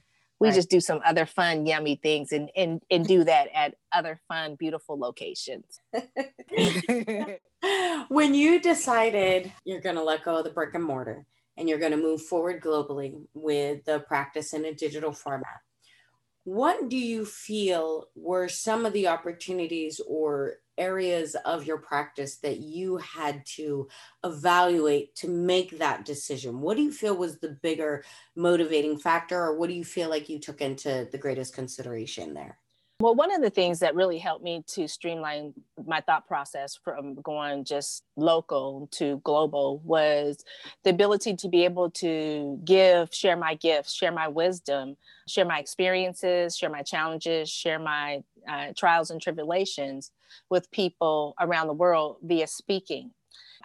we 0.44 0.50
right. 0.50 0.56
just 0.56 0.70
do 0.70 0.82
some 0.82 1.00
other 1.06 1.26
fun 1.26 1.66
yummy 1.66 1.96
things 1.96 2.34
and 2.34 2.52
and 2.56 2.82
and 2.92 3.08
do 3.08 3.24
that 3.24 3.48
at 3.56 3.76
other 3.94 4.20
fun 4.28 4.56
beautiful 4.56 5.00
locations 5.00 5.80
when 8.10 8.34
you 8.34 8.60
decided 8.60 9.52
you're 9.64 9.80
going 9.80 9.96
to 9.96 10.04
let 10.04 10.26
go 10.26 10.36
of 10.36 10.44
the 10.44 10.50
brick 10.50 10.76
and 10.76 10.84
mortar 10.84 11.26
and 11.56 11.70
you're 11.70 11.80
going 11.80 11.92
to 11.92 11.98
move 11.98 12.22
forward 12.22 12.62
globally 12.62 13.14
with 13.34 13.86
the 13.86 14.00
practice 14.02 14.54
in 14.54 14.66
a 14.66 14.74
digital 14.74 15.14
format 15.14 15.62
what 16.44 16.90
do 16.90 16.98
you 16.98 17.24
feel 17.24 18.08
were 18.14 18.50
some 18.50 18.86
of 18.86 18.92
the 18.92 19.08
opportunities 19.08 20.02
or 20.06 20.56
areas 20.78 21.36
of 21.46 21.66
your 21.66 21.78
practice 21.78 22.38
that 22.38 22.60
you 22.60 22.98
had 22.98 23.46
to 23.46 23.88
evaluate 24.24 25.16
to 25.18 25.28
make 25.30 25.78
that 25.80 26.06
decision? 26.06 26.62
What 26.62 26.78
do 26.78 26.84
you 26.84 26.92
feel 26.92 27.16
was 27.18 27.40
the 27.40 27.50
bigger 27.62 28.04
motivating 28.36 28.98
factor, 29.00 29.40
or 29.42 29.58
what 29.58 29.68
do 29.70 29.76
you 29.76 29.86
feel 29.86 30.10
like 30.10 30.30
you 30.30 30.40
took 30.40 30.62
into 30.62 31.08
the 31.12 31.18
greatest 31.18 31.54
consideration 31.56 32.34
there? 32.34 32.60
Well, 33.04 33.16
one 33.16 33.36
of 33.36 33.42
the 33.42 33.50
things 33.50 33.80
that 33.80 33.96
really 33.96 34.18
helped 34.18 34.46
me 34.46 34.64
to 34.68 34.88
streamline 34.88 35.54
my 35.86 36.00
thought 36.00 36.26
process 36.26 36.80
from 36.82 37.16
going 37.16 37.66
just 37.66 38.06
local 38.16 38.88
to 38.92 39.20
global 39.26 39.82
was 39.84 40.46
the 40.86 40.92
ability 40.92 41.36
to 41.36 41.50
be 41.50 41.66
able 41.66 41.90
to 41.90 42.62
give, 42.64 43.14
share 43.14 43.36
my 43.36 43.56
gifts, 43.56 43.92
share 43.92 44.14
my 44.14 44.30
wisdom, 44.30 44.96
share 45.28 45.44
my 45.44 45.60
experiences, 45.60 46.56
share 46.56 46.70
my 46.70 46.82
challenges, 46.82 47.50
share 47.50 47.78
my 47.78 48.24
uh, 48.48 48.68
trials 48.74 49.12
and 49.12 49.22
tribulations 49.22 50.12
with 50.50 50.72
people 50.72 51.36
around 51.42 51.68
the 51.68 51.74
world 51.74 52.20
via 52.24 52.48
speaking. 52.48 53.12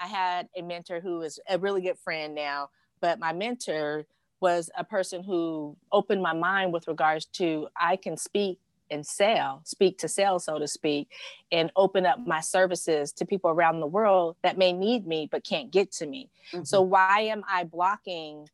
I 0.00 0.09
had 0.09 0.49
a 0.57 0.62
mentor 0.62 0.99
who 0.99 1.23
is 1.23 1.38
a 1.49 1.61
really 1.61 1.83
good 1.83 1.99
friend 2.00 2.35
now, 2.35 2.71
but 3.00 3.21
my 3.21 3.33
mentor 3.33 4.04
was 4.40 4.68
a 4.76 4.83
person 4.83 5.23
who 5.23 5.76
opened 5.92 6.23
my 6.23 6.33
mind 6.33 6.73
with 6.73 6.88
regards 6.88 7.26
to 7.26 7.68
I 7.80 7.95
can 7.95 8.16
speak 8.16 8.59
and 8.90 9.07
sell, 9.07 9.62
speak 9.64 9.99
to 9.99 10.09
sell, 10.09 10.38
so 10.38 10.59
to 10.59 10.66
speak, 10.66 11.11
and 11.52 11.71
open 11.76 12.07
up 12.07 12.26
my 12.26 12.40
services 12.40 13.12
to 13.12 13.26
people 13.26 13.50
around 13.50 13.80
the 13.80 13.87
world 13.87 14.37
that 14.42 14.59
may 14.59 14.73
need 14.73 15.07
me 15.07 15.28
but 15.30 15.45
can't 15.45 15.71
get 15.71 15.92
to 15.92 16.07
me. 16.07 16.30
Mm-hmm. 16.52 16.64
So, 16.64 16.83
why 16.83 17.21
am 17.21 17.45
I 17.49 17.64
blocking 17.64 18.49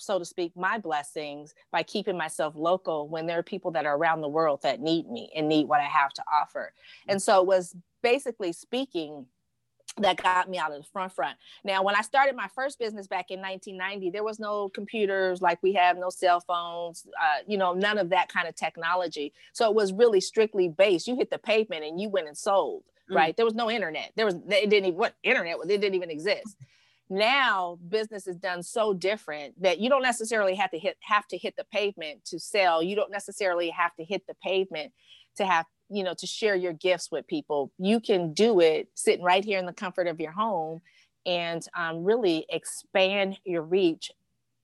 so 0.00 0.18
to 0.18 0.24
speak, 0.24 0.52
my 0.56 0.78
blessings 0.78 1.54
by 1.72 1.82
keeping 1.82 2.16
myself 2.16 2.54
local 2.56 3.08
when 3.08 3.26
there 3.26 3.38
are 3.38 3.42
people 3.42 3.70
that 3.72 3.86
are 3.86 3.96
around 3.96 4.20
the 4.20 4.28
world 4.28 4.62
that 4.62 4.80
need 4.80 5.08
me 5.08 5.30
and 5.34 5.48
need 5.48 5.68
what 5.68 5.80
I 5.80 5.84
have 5.84 6.12
to 6.14 6.22
offer. 6.32 6.72
And 7.08 7.20
so 7.20 7.40
it 7.40 7.46
was 7.46 7.74
basically 8.02 8.52
speaking 8.52 9.26
that 10.02 10.22
got 10.22 10.48
me 10.48 10.58
out 10.58 10.72
of 10.72 10.78
the 10.78 10.88
front 10.92 11.12
front. 11.12 11.36
Now, 11.64 11.82
when 11.82 11.94
I 11.94 12.02
started 12.02 12.36
my 12.36 12.48
first 12.54 12.78
business 12.78 13.06
back 13.06 13.30
in 13.30 13.40
1990, 13.40 14.10
there 14.10 14.24
was 14.24 14.38
no 14.38 14.68
computers 14.70 15.40
like 15.40 15.62
we 15.62 15.72
have, 15.74 15.96
no 15.96 16.10
cell 16.10 16.40
phones, 16.40 17.06
uh, 17.20 17.42
you 17.46 17.58
know, 17.58 17.72
none 17.72 17.98
of 17.98 18.10
that 18.10 18.28
kind 18.28 18.48
of 18.48 18.54
technology. 18.54 19.32
So 19.52 19.68
it 19.68 19.74
was 19.74 19.92
really 19.92 20.20
strictly 20.20 20.68
based. 20.68 21.06
You 21.06 21.16
hit 21.16 21.30
the 21.30 21.38
pavement 21.38 21.84
and 21.84 22.00
you 22.00 22.08
went 22.08 22.28
and 22.28 22.36
sold, 22.36 22.84
mm. 23.10 23.16
right? 23.16 23.36
There 23.36 23.44
was 23.44 23.54
no 23.54 23.70
internet. 23.70 24.12
There 24.16 24.26
was, 24.26 24.34
it 24.34 24.70
didn't 24.70 24.86
even, 24.86 24.98
what 24.98 25.14
internet? 25.22 25.56
It 25.64 25.68
didn't 25.68 25.94
even 25.94 26.10
exist 26.10 26.56
now 27.10 27.78
business 27.88 28.26
is 28.26 28.36
done 28.36 28.62
so 28.62 28.92
different 28.92 29.60
that 29.62 29.78
you 29.78 29.88
don't 29.88 30.02
necessarily 30.02 30.54
have 30.54 30.70
to 30.70 30.78
hit 30.78 30.96
have 31.00 31.26
to 31.26 31.38
hit 31.38 31.54
the 31.56 31.64
pavement 31.72 32.22
to 32.24 32.38
sell 32.38 32.82
you 32.82 32.94
don't 32.94 33.10
necessarily 33.10 33.70
have 33.70 33.94
to 33.94 34.04
hit 34.04 34.22
the 34.26 34.34
pavement 34.42 34.92
to 35.36 35.46
have 35.46 35.64
you 35.90 36.04
know 36.04 36.14
to 36.14 36.26
share 36.26 36.54
your 36.54 36.72
gifts 36.72 37.10
with 37.10 37.26
people 37.26 37.72
you 37.78 38.00
can 38.00 38.32
do 38.32 38.60
it 38.60 38.88
sitting 38.94 39.24
right 39.24 39.44
here 39.44 39.58
in 39.58 39.66
the 39.66 39.72
comfort 39.72 40.06
of 40.06 40.20
your 40.20 40.32
home 40.32 40.80
and 41.26 41.66
um, 41.74 42.04
really 42.04 42.46
expand 42.48 43.38
your 43.44 43.62
reach 43.62 44.10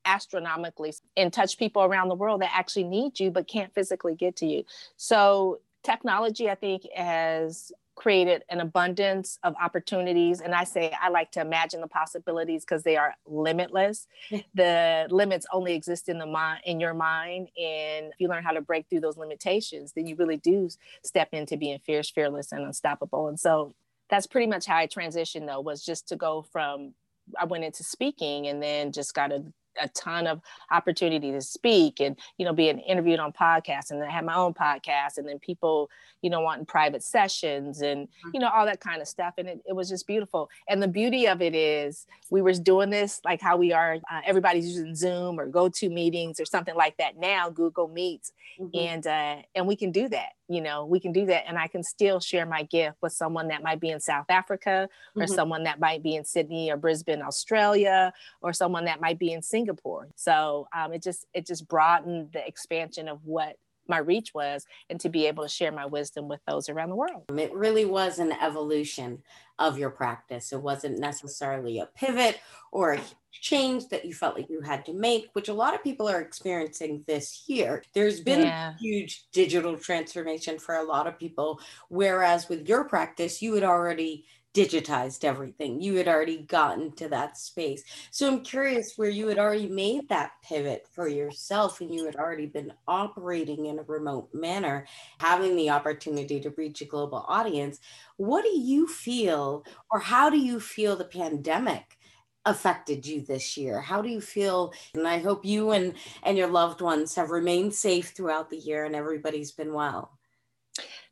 astronomically 0.07 0.93
and 1.17 1.33
touch 1.33 1.59
people 1.59 1.83
around 1.83 2.09
the 2.09 2.15
world 2.15 2.43
that 2.43 2.51
actually 2.53 2.85
need 2.85 3.19
you 3.19 3.31
but 3.31 3.49
can't 3.49 3.75
physically 3.75 4.15
get 4.15 4.37
to 4.37 4.47
you. 4.47 4.63
So 4.97 5.61
technology 5.85 6.49
i 6.49 6.55
think 6.55 6.83
has 6.95 7.71
created 7.95 8.43
an 8.49 8.61
abundance 8.61 9.39
of 9.43 9.55
opportunities. 9.63 10.41
And 10.41 10.55
i 10.55 10.65
say 10.65 10.93
i 11.01 11.09
like 11.09 11.31
to 11.33 11.41
imagine 11.41 11.81
the 11.81 11.89
possibilities 11.89 12.65
because 12.65 12.83
they 12.83 12.97
are 12.97 13.15
limitless. 13.27 14.07
The 14.55 15.07
limits 15.11 15.47
only 15.53 15.75
exist 15.75 16.09
in 16.09 16.19
the 16.19 16.27
mind 16.27 16.61
in 16.65 16.81
your 16.81 16.95
mind. 16.95 17.49
And 17.57 18.07
if 18.13 18.19
you 18.19 18.29
learn 18.29 18.45
how 18.45 18.53
to 18.53 18.61
break 18.61 18.89
through 18.89 19.01
those 19.01 19.17
limitations 19.17 19.93
then 19.93 20.07
you 20.07 20.17
really 20.17 20.37
do 20.37 20.69
step 21.03 21.29
into 21.33 21.57
being 21.57 21.79
fierce 21.81 22.11
fearless 22.11 22.53
and 22.53 22.65
unstoppable. 22.65 23.29
And 23.29 23.39
so 23.39 23.75
that's 24.09 24.27
pretty 24.27 24.47
much 24.47 24.67
how 24.67 24.77
i 24.77 24.87
transitioned 24.87 25.47
though 25.47 25.61
was 25.61 25.85
just 25.85 26.09
to 26.09 26.17
go 26.17 26.43
from 26.53 26.93
i 27.41 27.45
went 27.45 27.65
into 27.65 27.83
speaking 27.83 28.47
and 28.47 28.63
then 28.63 28.93
just 28.93 29.15
got 29.15 29.33
a 29.33 29.43
a 29.81 29.89
ton 29.89 30.27
of 30.27 30.41
opportunity 30.71 31.33
to 31.33 31.41
speak 31.41 32.01
and 32.01 32.17
you 32.39 32.45
know 32.45 32.53
being 32.53 32.79
interviewed 32.81 33.21
on 33.21 33.33
podcasts 33.33 33.91
and 33.91 34.01
then 34.01 34.09
I 34.09 34.13
had 34.13 34.25
my 34.25 34.35
own 34.35 34.55
podcast 34.55 35.19
and 35.19 35.29
then 35.29 35.39
people 35.39 35.91
you 36.23 36.31
know 36.31 36.41
wanting 36.41 36.67
private 36.67 37.03
sessions 37.03 37.83
and 37.83 38.07
mm-hmm. 38.07 38.31
you 38.33 38.41
know 38.41 38.49
all 38.49 38.65
that 38.67 38.81
kind 38.81 39.03
of 39.03 39.09
stuff 39.09 39.35
and 39.39 39.49
it, 39.49 39.61
it 39.69 39.75
was 39.75 39.89
just 39.89 40.07
beautiful 40.07 40.49
and 40.69 40.83
the 40.83 40.89
beauty 40.89 41.27
of 41.27 41.43
it 41.43 41.55
is 41.55 42.07
we 42.31 42.41
were 42.41 42.53
doing 42.53 42.91
this 42.91 43.21
like 43.25 43.41
how 43.41 43.57
we 43.57 43.73
are 43.73 43.99
uh, 44.11 44.21
everybody's 44.27 44.67
using 44.67 44.95
zoom 44.95 45.39
or 45.39 45.47
go 45.47 45.69
to 45.69 45.89
meetings 45.91 46.41
or 46.41 46.45
something 46.45 46.75
like 46.75 46.97
that 46.97 47.19
now 47.19 47.51
google 47.51 47.89
meets 47.89 48.33
mm-hmm. 48.61 48.77
and 48.77 49.07
uh, 49.07 49.37
and 49.55 49.67
we 49.67 49.77
can 49.77 49.93
do 49.93 50.09
that 50.09 50.31
you 50.49 50.61
know 50.61 50.85
we 50.85 51.01
can 51.01 51.13
do 51.13 51.27
that 51.27 51.45
and 51.49 51.59
i 51.59 51.67
can 51.67 51.83
still 51.83 52.21
share 52.21 52.47
my 52.47 52.63
gift 52.65 52.97
with 53.01 53.13
someone 53.13 53.49
that 53.49 53.63
might 53.63 53.81
be 53.81 53.91
in 53.91 54.01
south 54.01 54.27
africa 54.29 54.89
or 55.17 55.23
mm-hmm. 55.23 55.35
someone 55.35 55.65
that 55.65 55.81
might 55.81 56.03
be 56.03 56.17
in 56.17 56.25
sydney 56.25 56.71
or 56.71 56.77
brisbane 56.77 57.23
australia 57.23 58.13
or 58.43 58.53
someone 58.53 58.85
that 58.85 59.01
might 59.01 59.19
be 59.19 59.33
in 59.33 59.43
singapore 59.43 60.09
so 60.17 60.69
um, 60.77 60.93
it 60.93 61.03
just 61.03 61.27
it 61.35 61.47
just 61.47 61.67
broadened 61.69 62.31
the 62.33 62.47
expansion 62.47 63.09
of 63.09 63.25
what 63.25 63.57
my 63.89 63.99
reach 63.99 64.33
was 64.35 64.65
and 64.89 65.01
to 65.01 65.09
be 65.09 65.27
able 65.27 65.43
to 65.43 65.49
share 65.49 65.73
my 65.73 65.87
wisdom 65.87 66.29
with 66.29 66.41
those 66.47 66.69
around 66.69 66.89
the 66.89 66.97
world. 66.97 67.25
It 67.37 67.53
really 67.55 67.85
was 67.85 68.19
an 68.19 68.33
evolution 68.33 69.23
of 69.59 69.79
your 69.79 69.91
practice. 69.91 70.53
It 70.53 70.63
wasn't 70.63 70.99
necessarily 70.99 71.79
a 71.79 71.87
pivot 71.87 72.41
or 72.73 72.95
a 72.95 73.01
change 73.41 73.89
that 73.89 74.05
you 74.05 74.15
felt 74.15 74.37
like 74.37 74.49
you 74.49 74.61
had 74.61 74.85
to 74.87 74.93
make, 74.93 75.29
which 75.33 75.49
a 75.49 75.55
lot 75.55 75.75
of 75.75 75.83
people 75.83 76.09
are 76.09 76.21
experiencing 76.21 77.05
this 77.07 77.45
year. 77.47 77.83
There's 77.93 78.21
been 78.21 78.43
yeah. 78.43 78.71
a 78.71 78.79
huge 78.79 79.27
digital 79.33 79.77
transformation 79.77 80.59
for 80.59 80.77
a 80.77 80.85
lot 80.85 81.07
of 81.07 81.19
people, 81.19 81.61
whereas 81.89 82.49
with 82.49 82.69
your 82.69 82.85
practice, 82.85 83.43
you 83.43 83.55
had 83.55 83.65
already 83.65 84.27
digitized 84.55 85.25
everything. 85.25 85.81
You 85.81 85.97
had 85.97 86.07
already 86.07 86.39
gotten 86.39 86.93
to 86.93 87.09
that 87.09 87.37
space. 87.37 87.83
So 88.13 88.29
I'm 88.29 88.43
curious 88.43 88.93
where 88.97 89.11
you 89.11 89.27
had 89.27 89.39
already 89.39 89.69
made 89.69 90.09
that 90.09 90.31
pivot 90.45 90.87
for 90.93 91.09
yourself 91.09 91.81
and 91.81 91.93
you 91.93 92.07
had 92.07 92.15
already 92.15 92.47
been 92.47 92.73
operating 92.87 93.67
in 93.67 93.81
a 93.81 93.83
remote 93.83 94.29
manner, 94.33 94.87
having 95.19 95.57
the 95.57 95.71
opportunity 95.71 96.39
to 96.41 96.51
reach 96.51 96.81
a 96.81 96.85
global 96.85 97.25
audience. 97.27 97.81
What 98.17 98.45
do 98.45 98.57
you 98.57 98.87
feel, 98.87 99.65
or 99.91 99.99
how 99.99 100.31
do 100.31 100.39
you 100.39 100.61
feel 100.61 100.95
the 100.95 101.05
pandemic? 101.05 101.99
Affected 102.47 103.07
you 103.07 103.21
this 103.23 103.57
year 103.57 103.81
how 103.81 104.03
do 104.03 104.09
you 104.09 104.21
feel 104.21 104.73
and 104.95 105.09
i 105.09 105.19
hope 105.19 105.45
you 105.45 105.71
and 105.71 105.95
and 106.23 106.37
your 106.37 106.49
loved 106.49 106.81
ones 106.81 107.15
have 107.15 107.31
remained 107.31 107.75
safe 107.75 108.11
throughout 108.11 108.51
the 108.51 108.59
year 108.59 108.85
and 108.85 108.95
everybody's 108.95 109.53
been 109.53 109.73
well 109.73 110.19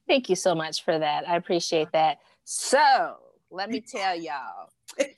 thank 0.06 0.28
you 0.28 0.36
so 0.36 0.54
much 0.54 0.84
for 0.84 0.98
that 0.98 1.28
i 1.28 1.36
appreciate 1.36 1.90
that 1.92 2.18
so 2.44 3.16
let 3.52 3.70
me 3.70 3.80
tell 3.80 4.16
y'all, 4.16 4.70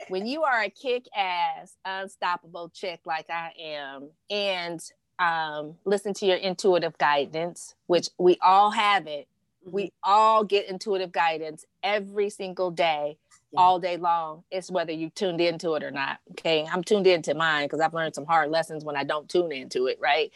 when 0.09 0.27
you 0.27 0.43
are 0.43 0.63
a 0.63 0.71
kick 0.71 1.07
ass, 1.17 1.77
unstoppable 1.85 2.69
chick 2.71 3.01
like 3.07 3.31
I 3.31 3.53
am, 3.59 4.11
and 4.29 4.81
um, 5.19 5.77
listen 5.85 6.13
to 6.15 6.27
your 6.27 6.37
intuitive 6.37 6.99
guidance, 6.99 7.77
which 7.87 8.09
we 8.19 8.37
all 8.43 8.73
have 8.73 9.07
it. 9.07 9.29
Mm-hmm. 9.65 9.75
We 9.75 9.93
all 10.03 10.45
get 10.45 10.69
intuitive 10.69 11.13
guidance 11.13 11.65
every 11.83 12.29
single 12.29 12.73
day. 12.73 13.19
All 13.57 13.79
day 13.79 13.97
long. 13.97 14.45
It's 14.51 14.71
whether 14.71 14.93
you 14.93 15.11
tuned 15.11 15.41
into 15.41 15.75
it 15.75 15.83
or 15.83 15.91
not. 15.91 16.19
Okay. 16.33 16.67
I'm 16.71 16.83
tuned 16.83 17.07
into 17.07 17.35
mine 17.35 17.67
because 17.67 17.81
I've 17.81 17.95
learned 17.95 18.15
some 18.15 18.27
hard 18.27 18.51
lessons 18.51 18.85
when 18.85 18.97
I 18.97 19.05
don't 19.05 19.29
tune 19.29 19.53
into 19.53 19.87
it. 19.87 19.99
Right. 20.01 20.33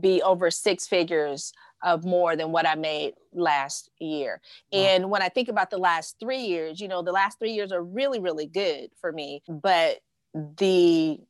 be 0.00 0.20
over 0.22 0.50
six 0.50 0.86
figures 0.86 1.52
of 1.82 2.04
more 2.04 2.36
than 2.36 2.52
what 2.52 2.66
I 2.66 2.74
made 2.74 3.14
last 3.32 3.90
year. 4.00 4.40
Wow. 4.72 4.80
And 4.80 5.10
when 5.10 5.22
I 5.22 5.28
think 5.28 5.48
about 5.48 5.70
the 5.70 5.78
last 5.78 6.16
three 6.18 6.42
years, 6.42 6.80
you 6.80 6.88
know, 6.88 7.02
the 7.02 7.12
last 7.12 7.38
three 7.38 7.52
years 7.52 7.72
are 7.72 7.82
really, 7.82 8.18
really 8.18 8.46
good 8.46 8.90
for 9.00 9.12
me. 9.12 9.42
But 9.48 10.00
the 10.34 11.20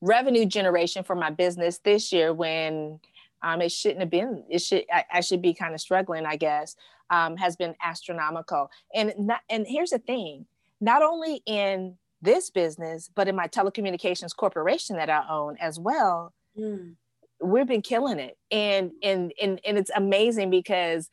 revenue 0.00 0.46
generation 0.46 1.04
for 1.04 1.14
my 1.14 1.30
business 1.30 1.78
this 1.78 2.12
year, 2.12 2.32
when 2.32 3.00
um, 3.42 3.60
it 3.60 3.72
shouldn't 3.72 4.00
have 4.00 4.10
been, 4.10 4.44
it 4.48 4.60
should, 4.60 4.84
I, 4.92 5.04
I 5.12 5.20
should 5.20 5.42
be 5.42 5.54
kind 5.54 5.74
of 5.74 5.80
struggling, 5.80 6.26
I 6.26 6.36
guess, 6.36 6.76
um, 7.10 7.36
has 7.36 7.56
been 7.56 7.74
astronomical. 7.82 8.70
And 8.94 9.12
not, 9.18 9.40
and 9.50 9.66
here's 9.66 9.90
the 9.90 9.98
thing, 9.98 10.46
not 10.80 11.02
only 11.02 11.42
in 11.46 11.96
this 12.20 12.50
business, 12.50 13.10
but 13.14 13.28
in 13.28 13.36
my 13.36 13.48
telecommunications 13.48 14.34
corporation 14.34 14.96
that 14.96 15.10
I 15.10 15.24
own 15.28 15.56
as 15.60 15.78
well. 15.78 16.32
Mm 16.58 16.96
we've 17.42 17.66
been 17.66 17.82
killing 17.82 18.18
it 18.18 18.38
and 18.50 18.92
and 19.02 19.32
and, 19.40 19.60
and 19.66 19.78
it's 19.78 19.90
amazing 19.94 20.50
because 20.50 21.10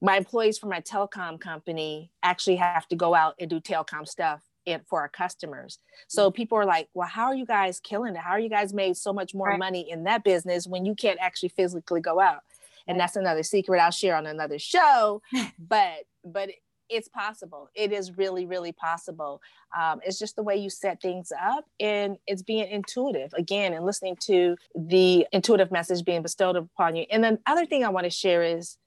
my 0.00 0.16
employees 0.16 0.58
from 0.58 0.70
my 0.70 0.80
telecom 0.80 1.40
company 1.40 2.10
actually 2.22 2.56
have 2.56 2.86
to 2.88 2.96
go 2.96 3.14
out 3.14 3.34
and 3.40 3.50
do 3.50 3.60
telecom 3.60 4.06
stuff 4.06 4.42
and 4.66 4.82
for 4.86 5.00
our 5.00 5.08
customers. 5.08 5.78
So 6.08 6.30
mm. 6.30 6.34
people 6.34 6.58
are 6.58 6.66
like, 6.66 6.88
well, 6.94 7.08
how 7.08 7.26
are 7.26 7.34
you 7.34 7.46
guys 7.46 7.80
killing 7.80 8.14
it? 8.14 8.20
How 8.20 8.32
are 8.32 8.40
you 8.40 8.50
guys 8.50 8.72
made 8.72 8.96
so 8.96 9.12
much 9.12 9.34
more 9.34 9.48
right. 9.48 9.58
money 9.58 9.90
in 9.90 10.04
that 10.04 10.24
business 10.24 10.66
when 10.66 10.84
you 10.84 10.94
can't 10.94 11.18
actually 11.20 11.50
physically 11.50 12.00
go 12.00 12.20
out? 12.20 12.40
And 12.86 12.98
that's 12.98 13.16
another 13.16 13.42
secret 13.42 13.80
I'll 13.80 13.90
share 13.90 14.16
on 14.16 14.26
another 14.26 14.58
show. 14.58 15.22
but 15.58 16.04
but 16.24 16.50
it's 16.88 17.08
possible. 17.08 17.68
It 17.74 17.92
is 17.92 18.16
really, 18.16 18.46
really 18.46 18.72
possible. 18.72 19.40
Um, 19.78 20.00
it's 20.04 20.18
just 20.18 20.36
the 20.36 20.42
way 20.42 20.56
you 20.56 20.70
set 20.70 21.00
things 21.02 21.32
up 21.38 21.66
and 21.78 22.16
it's 22.26 22.42
being 22.42 22.66
intuitive 22.68 23.32
again 23.34 23.74
and 23.74 23.84
listening 23.84 24.16
to 24.22 24.56
the 24.74 25.26
intuitive 25.32 25.70
message 25.70 26.04
being 26.04 26.22
bestowed 26.22 26.56
upon 26.56 26.96
you. 26.96 27.04
And 27.10 27.22
then 27.22 27.38
other 27.46 27.66
thing 27.66 27.84
I 27.84 27.90
want 27.90 28.04
to 28.04 28.10
share 28.10 28.42
is 28.42 28.78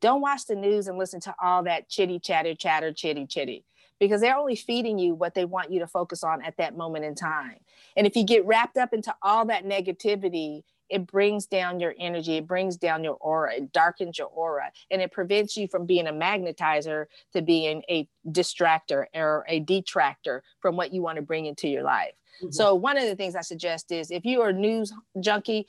don't 0.00 0.20
watch 0.20 0.46
the 0.46 0.54
news 0.54 0.86
and 0.86 0.96
listen 0.96 1.20
to 1.20 1.34
all 1.42 1.64
that 1.64 1.88
chitty 1.88 2.20
chatter, 2.20 2.54
chatter, 2.54 2.92
chitty 2.92 3.26
chitty 3.26 3.64
because 4.00 4.20
they're 4.20 4.36
only 4.36 4.56
feeding 4.56 4.98
you 4.98 5.14
what 5.14 5.34
they 5.34 5.44
want 5.44 5.70
you 5.70 5.78
to 5.78 5.86
focus 5.86 6.24
on 6.24 6.42
at 6.42 6.56
that 6.56 6.76
moment 6.76 7.04
in 7.04 7.14
time. 7.14 7.58
And 7.96 8.06
if 8.06 8.16
you 8.16 8.24
get 8.24 8.44
wrapped 8.44 8.76
up 8.76 8.92
into 8.92 9.14
all 9.22 9.44
that 9.46 9.64
negativity 9.64 10.62
it 10.90 11.06
brings 11.06 11.46
down 11.46 11.80
your 11.80 11.94
energy, 11.98 12.36
it 12.36 12.46
brings 12.46 12.76
down 12.76 13.04
your 13.04 13.14
aura, 13.14 13.54
it 13.54 13.72
darkens 13.72 14.18
your 14.18 14.26
aura, 14.26 14.70
and 14.90 15.00
it 15.00 15.12
prevents 15.12 15.56
you 15.56 15.68
from 15.68 15.86
being 15.86 16.08
a 16.08 16.12
magnetizer 16.12 17.06
to 17.32 17.40
being 17.40 17.82
a 17.88 18.08
distractor 18.28 19.06
or 19.14 19.44
a 19.48 19.60
detractor 19.60 20.42
from 20.58 20.76
what 20.76 20.92
you 20.92 21.00
want 21.00 21.16
to 21.16 21.22
bring 21.22 21.46
into 21.46 21.68
your 21.68 21.84
life. 21.84 22.14
Mm-hmm. 22.42 22.52
So 22.52 22.74
one 22.74 22.98
of 22.98 23.04
the 23.04 23.16
things 23.16 23.36
I 23.36 23.40
suggest 23.40 23.92
is 23.92 24.10
if 24.10 24.24
you 24.24 24.42
are 24.42 24.48
a 24.48 24.52
news 24.52 24.92
junkie, 25.20 25.66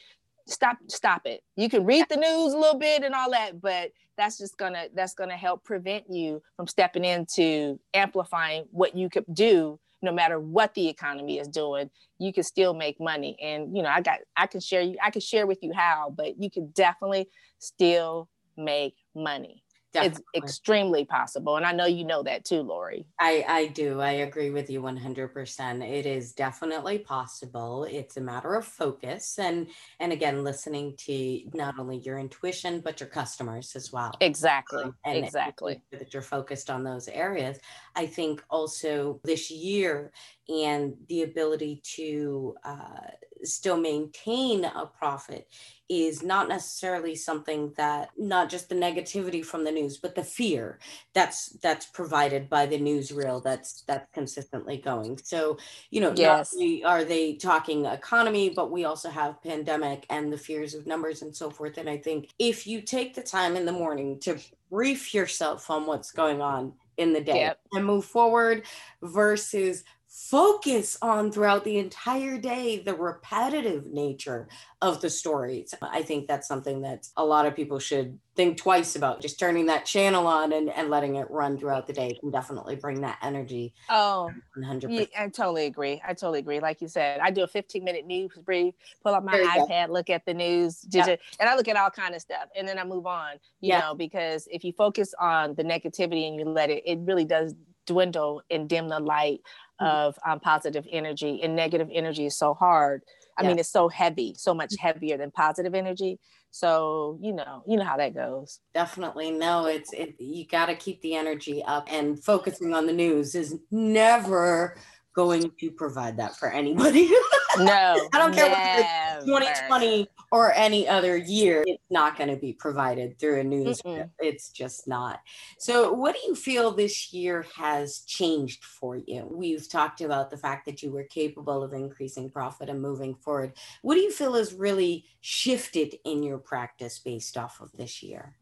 stop 0.47 0.77
stop 0.87 1.21
it. 1.25 1.41
You 1.55 1.69
can 1.69 1.85
read 1.85 2.05
the 2.09 2.17
news 2.17 2.53
a 2.53 2.57
little 2.57 2.79
bit 2.79 3.03
and 3.03 3.13
all 3.13 3.31
that, 3.31 3.61
but 3.61 3.91
that's 4.17 4.37
just 4.37 4.57
gonna 4.57 4.87
that's 4.93 5.13
gonna 5.13 5.37
help 5.37 5.63
prevent 5.63 6.05
you 6.09 6.41
from 6.55 6.67
stepping 6.67 7.05
into 7.05 7.79
amplifying 7.93 8.65
what 8.71 8.95
you 8.95 9.09
could 9.09 9.25
do 9.33 9.79
no 10.01 10.11
matter 10.11 10.39
what 10.39 10.73
the 10.73 10.87
economy 10.87 11.37
is 11.39 11.47
doing, 11.47 11.89
you 12.17 12.33
can 12.33 12.43
still 12.43 12.73
make 12.73 12.99
money. 12.99 13.37
And 13.41 13.75
you 13.75 13.83
know, 13.83 13.89
I 13.89 14.01
got 14.01 14.19
I 14.35 14.47
can 14.47 14.59
share 14.59 14.81
you 14.81 14.97
I 15.01 15.11
can 15.11 15.21
share 15.21 15.45
with 15.45 15.59
you 15.61 15.73
how, 15.73 16.13
but 16.15 16.41
you 16.41 16.49
can 16.49 16.71
definitely 16.73 17.29
still 17.59 18.29
make 18.57 18.95
money. 19.15 19.63
Definitely. 19.93 20.23
It's 20.33 20.45
extremely 20.45 21.05
possible. 21.05 21.57
And 21.57 21.65
I 21.65 21.73
know 21.73 21.85
you 21.85 22.05
know 22.05 22.23
that 22.23 22.45
too, 22.45 22.61
Lori. 22.61 23.05
I, 23.19 23.45
I 23.47 23.67
do. 23.67 23.99
I 23.99 24.11
agree 24.11 24.49
with 24.49 24.69
you 24.69 24.81
100%. 24.81 25.87
It 25.87 26.05
is 26.05 26.33
definitely 26.33 26.99
possible. 26.99 27.83
It's 27.83 28.17
a 28.17 28.21
matter 28.21 28.55
of 28.55 28.65
focus 28.65 29.37
and, 29.37 29.67
and 29.99 30.13
again, 30.13 30.43
listening 30.43 30.95
to 30.99 31.41
not 31.53 31.77
only 31.77 31.97
your 31.97 32.19
intuition, 32.19 32.79
but 32.79 32.99
your 32.99 33.09
customers 33.09 33.75
as 33.75 33.91
well. 33.91 34.13
Exactly. 34.21 34.83
Um, 34.83 34.95
and 35.03 35.17
exactly. 35.17 35.81
That 35.91 36.13
you're 36.13 36.23
focused 36.23 36.69
on 36.69 36.83
those 36.83 37.07
areas. 37.07 37.57
I 37.95 38.05
think 38.05 38.43
also 38.49 39.19
this 39.23 39.51
year 39.51 40.13
and 40.47 40.93
the 41.07 41.23
ability 41.23 41.81
to 41.95 42.55
uh, 42.63 43.11
still 43.43 43.77
maintain 43.77 44.65
a 44.65 44.85
profit 44.85 45.47
is 45.89 46.23
not 46.23 46.47
necessarily 46.47 47.15
something 47.15 47.73
that 47.75 48.09
not 48.17 48.49
just 48.49 48.69
the 48.69 48.75
negativity 48.75 49.43
from 49.43 49.65
the 49.65 49.71
news 49.71 49.97
but 49.97 50.15
the 50.15 50.23
fear 50.23 50.79
that's 51.13 51.49
that's 51.61 51.87
provided 51.87 52.49
by 52.49 52.65
the 52.65 52.79
newsreel 52.79 53.43
that's 53.43 53.81
that's 53.87 54.07
consistently 54.13 54.77
going 54.77 55.19
so 55.21 55.57
you 55.89 55.99
know 55.99 56.13
yes. 56.15 56.55
are 56.85 57.03
they 57.03 57.33
talking 57.33 57.85
economy 57.85 58.49
but 58.49 58.71
we 58.71 58.85
also 58.85 59.09
have 59.09 59.43
pandemic 59.43 60.05
and 60.09 60.31
the 60.31 60.37
fears 60.37 60.73
of 60.73 60.87
numbers 60.87 61.23
and 61.23 61.35
so 61.35 61.49
forth 61.49 61.77
and 61.77 61.89
i 61.89 61.97
think 61.97 62.29
if 62.39 62.65
you 62.65 62.81
take 62.81 63.13
the 63.13 63.21
time 63.21 63.57
in 63.57 63.65
the 63.65 63.71
morning 63.71 64.17
to 64.17 64.37
brief 64.69 65.13
yourself 65.13 65.69
on 65.69 65.85
what's 65.85 66.11
going 66.11 66.41
on 66.41 66.71
in 66.95 67.11
the 67.11 67.21
day 67.21 67.41
yep. 67.41 67.59
and 67.73 67.85
move 67.85 68.05
forward 68.05 68.63
versus 69.01 69.83
focus 70.11 70.97
on 71.01 71.31
throughout 71.31 71.63
the 71.63 71.77
entire 71.77 72.37
day 72.37 72.77
the 72.83 72.93
repetitive 72.93 73.85
nature 73.85 74.45
of 74.81 74.99
the 74.99 75.09
stories. 75.09 75.73
I 75.81 76.01
think 76.01 76.27
that's 76.27 76.49
something 76.49 76.81
that 76.81 77.07
a 77.15 77.23
lot 77.23 77.45
of 77.45 77.55
people 77.55 77.79
should 77.79 78.19
think 78.35 78.57
twice 78.57 78.97
about. 78.97 79.21
Just 79.21 79.39
turning 79.39 79.67
that 79.67 79.85
channel 79.85 80.27
on 80.27 80.51
and, 80.51 80.69
and 80.69 80.89
letting 80.89 81.15
it 81.15 81.31
run 81.31 81.57
throughout 81.57 81.87
the 81.87 81.93
day 81.93 82.17
can 82.19 82.29
definitely 82.29 82.75
bring 82.75 82.99
that 83.01 83.19
energy. 83.21 83.73
Oh, 83.89 84.29
100%. 84.57 84.87
Yeah, 84.89 85.05
I 85.17 85.29
totally 85.29 85.65
agree. 85.65 86.01
I 86.05 86.13
totally 86.13 86.39
agree. 86.39 86.59
Like 86.59 86.81
you 86.81 86.89
said, 86.89 87.21
I 87.21 87.31
do 87.31 87.43
a 87.43 87.47
15 87.47 87.81
minute 87.81 88.05
news 88.05 88.31
brief, 88.43 88.73
pull 89.03 89.15
up 89.15 89.23
my 89.23 89.37
iPad, 89.37 89.87
go. 89.87 89.93
look 89.93 90.09
at 90.09 90.25
the 90.25 90.33
news, 90.33 90.85
and 90.93 91.19
I 91.39 91.55
look 91.55 91.69
at 91.69 91.77
all 91.77 91.89
kind 91.89 92.15
of 92.15 92.21
stuff 92.21 92.49
and 92.53 92.67
then 92.67 92.77
I 92.77 92.83
move 92.83 93.05
on, 93.05 93.35
you 93.61 93.69
yeah. 93.69 93.79
know, 93.79 93.95
because 93.95 94.45
if 94.51 94.65
you 94.65 94.73
focus 94.73 95.13
on 95.21 95.55
the 95.55 95.63
negativity 95.63 96.27
and 96.27 96.35
you 96.35 96.43
let 96.43 96.69
it, 96.69 96.83
it 96.85 96.99
really 97.03 97.25
does 97.25 97.55
dwindle 97.85 98.41
and 98.49 98.69
dim 98.69 98.87
the 98.89 98.99
light 98.99 99.41
mm-hmm. 99.81 99.85
of 99.85 100.17
um, 100.25 100.39
positive 100.39 100.87
energy 100.91 101.41
and 101.43 101.55
negative 101.55 101.89
energy 101.91 102.25
is 102.25 102.37
so 102.37 102.53
hard 102.53 103.03
i 103.37 103.43
yeah. 103.43 103.49
mean 103.49 103.59
it's 103.59 103.71
so 103.71 103.87
heavy 103.87 104.33
so 104.37 104.53
much 104.53 104.69
mm-hmm. 104.71 104.87
heavier 104.87 105.17
than 105.17 105.31
positive 105.31 105.75
energy 105.75 106.19
so 106.51 107.17
you 107.21 107.33
know 107.33 107.63
you 107.67 107.77
know 107.77 107.83
how 107.85 107.97
that 107.97 108.13
goes 108.13 108.59
definitely 108.73 109.31
no 109.31 109.65
it's 109.65 109.93
it, 109.93 110.15
you 110.19 110.45
got 110.45 110.65
to 110.65 110.75
keep 110.75 111.01
the 111.01 111.15
energy 111.15 111.63
up 111.65 111.87
and 111.89 112.23
focusing 112.23 112.73
on 112.73 112.85
the 112.85 112.93
news 112.93 113.35
is 113.35 113.55
never 113.71 114.75
going 115.13 115.51
to 115.59 115.71
provide 115.71 116.17
that 116.17 116.35
for 116.37 116.49
anybody. 116.49 117.09
No, 117.57 118.07
I 118.13 118.17
don't 118.17 118.33
care 118.33 118.47
never. 118.47 119.29
what 119.29 119.43
2020 119.43 120.07
or 120.31 120.53
any 120.53 120.87
other 120.87 121.17
year, 121.17 121.63
it's 121.67 121.83
not 121.89 122.17
going 122.17 122.29
to 122.29 122.37
be 122.37 122.53
provided 122.53 123.19
through 123.19 123.41
a 123.41 123.43
news. 123.43 123.81
It's 124.19 124.49
just 124.49 124.87
not. 124.87 125.19
So, 125.59 125.91
what 125.91 126.15
do 126.15 126.21
you 126.25 126.35
feel 126.35 126.71
this 126.71 127.13
year 127.13 127.45
has 127.55 127.99
changed 127.99 128.63
for 128.63 128.95
you? 128.95 129.27
We've 129.29 129.67
talked 129.69 129.99
about 129.99 130.29
the 130.29 130.37
fact 130.37 130.65
that 130.67 130.81
you 130.81 130.91
were 130.91 131.03
capable 131.03 131.61
of 131.63 131.73
increasing 131.73 132.29
profit 132.29 132.69
and 132.69 132.81
moving 132.81 133.15
forward. 133.15 133.53
What 133.81 133.95
do 133.95 134.01
you 134.01 134.11
feel 134.11 134.35
has 134.35 134.53
really 134.53 135.05
shifted 135.19 135.95
in 136.05 136.23
your 136.23 136.37
practice 136.37 136.97
based 136.99 137.37
off 137.37 137.59
of 137.59 137.71
this 137.73 138.01
year? 138.01 138.35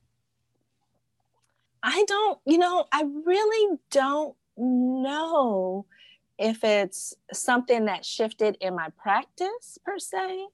I 1.82 2.04
don't, 2.08 2.40
you 2.46 2.58
know, 2.58 2.86
I 2.92 3.04
really 3.26 3.78
don't 3.90 4.36
know 4.58 5.86
if 6.38 6.64
it's 6.64 7.16
something 7.34 7.86
that 7.86 8.06
shifted 8.06 8.58
in 8.62 8.76
my 8.76 8.90
practice 8.98 9.78
per 9.84 9.98
se. 9.98 10.46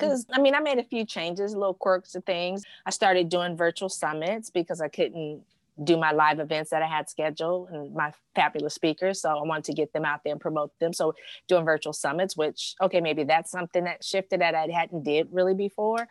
Because 0.00 0.26
I 0.32 0.40
mean, 0.40 0.54
I 0.54 0.60
made 0.60 0.78
a 0.78 0.84
few 0.84 1.04
changes, 1.04 1.54
little 1.54 1.74
quirks 1.74 2.14
of 2.14 2.24
things. 2.24 2.64
I 2.86 2.90
started 2.90 3.28
doing 3.28 3.56
virtual 3.56 3.88
summits 3.88 4.50
because 4.50 4.80
I 4.80 4.88
couldn't 4.88 5.42
do 5.82 5.96
my 5.96 6.12
live 6.12 6.40
events 6.40 6.70
that 6.70 6.82
I 6.82 6.86
had 6.86 7.08
scheduled 7.08 7.70
and 7.70 7.94
my 7.94 8.12
fabulous 8.34 8.74
speakers. 8.74 9.20
So 9.20 9.30
I 9.30 9.42
wanted 9.42 9.64
to 9.64 9.72
get 9.72 9.92
them 9.92 10.04
out 10.04 10.24
there 10.24 10.32
and 10.32 10.40
promote 10.40 10.78
them. 10.78 10.92
So 10.92 11.14
doing 11.48 11.64
virtual 11.64 11.92
summits, 11.92 12.36
which 12.36 12.74
okay, 12.80 13.00
maybe 13.00 13.24
that's 13.24 13.50
something 13.50 13.84
that 13.84 14.04
shifted 14.04 14.40
that 14.40 14.54
I 14.54 14.68
hadn't 14.68 15.04
did 15.04 15.28
really 15.30 15.54
before. 15.54 16.08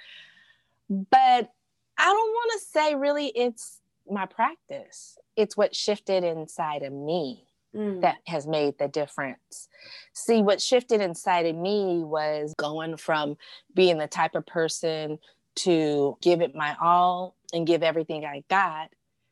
But 0.89 1.51
I 1.97 2.05
don't 2.05 2.31
want 2.31 2.59
to 2.59 2.65
say 2.67 2.95
really 2.95 3.27
it's 3.27 3.81
my 4.09 4.25
practice. 4.25 5.17
It's 5.35 5.55
what 5.55 5.75
shifted 5.75 6.23
inside 6.23 6.83
of 6.83 6.93
me 6.93 7.48
mm. 7.75 8.01
that 8.01 8.17
has 8.27 8.47
made 8.47 8.77
the 8.77 8.87
difference. 8.87 9.67
See, 10.13 10.41
what 10.41 10.61
shifted 10.61 11.01
inside 11.01 11.45
of 11.45 11.55
me 11.55 12.03
was 12.03 12.53
going 12.57 12.97
from 12.97 13.37
being 13.73 13.97
the 13.97 14.07
type 14.07 14.35
of 14.35 14.45
person 14.45 15.19
to 15.55 16.17
give 16.21 16.41
it 16.41 16.55
my 16.55 16.75
all 16.81 17.35
and 17.53 17.67
give 17.67 17.83
everything 17.83 18.25
I 18.25 18.43
got, 18.49 18.89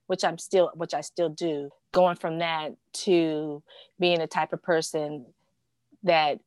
which 0.08 0.24
I'm 0.24 0.38
still, 0.38 0.72
which 0.76 0.94
I 0.94 1.02
still 1.02 1.30
do. 1.30 1.70
Going 1.94 2.16
from 2.16 2.40
that 2.40 2.76
to 2.94 3.64
being 4.00 4.20
the 4.20 4.28
type 4.28 4.54
of 4.54 4.62
person 4.62 5.26
that 6.04 6.40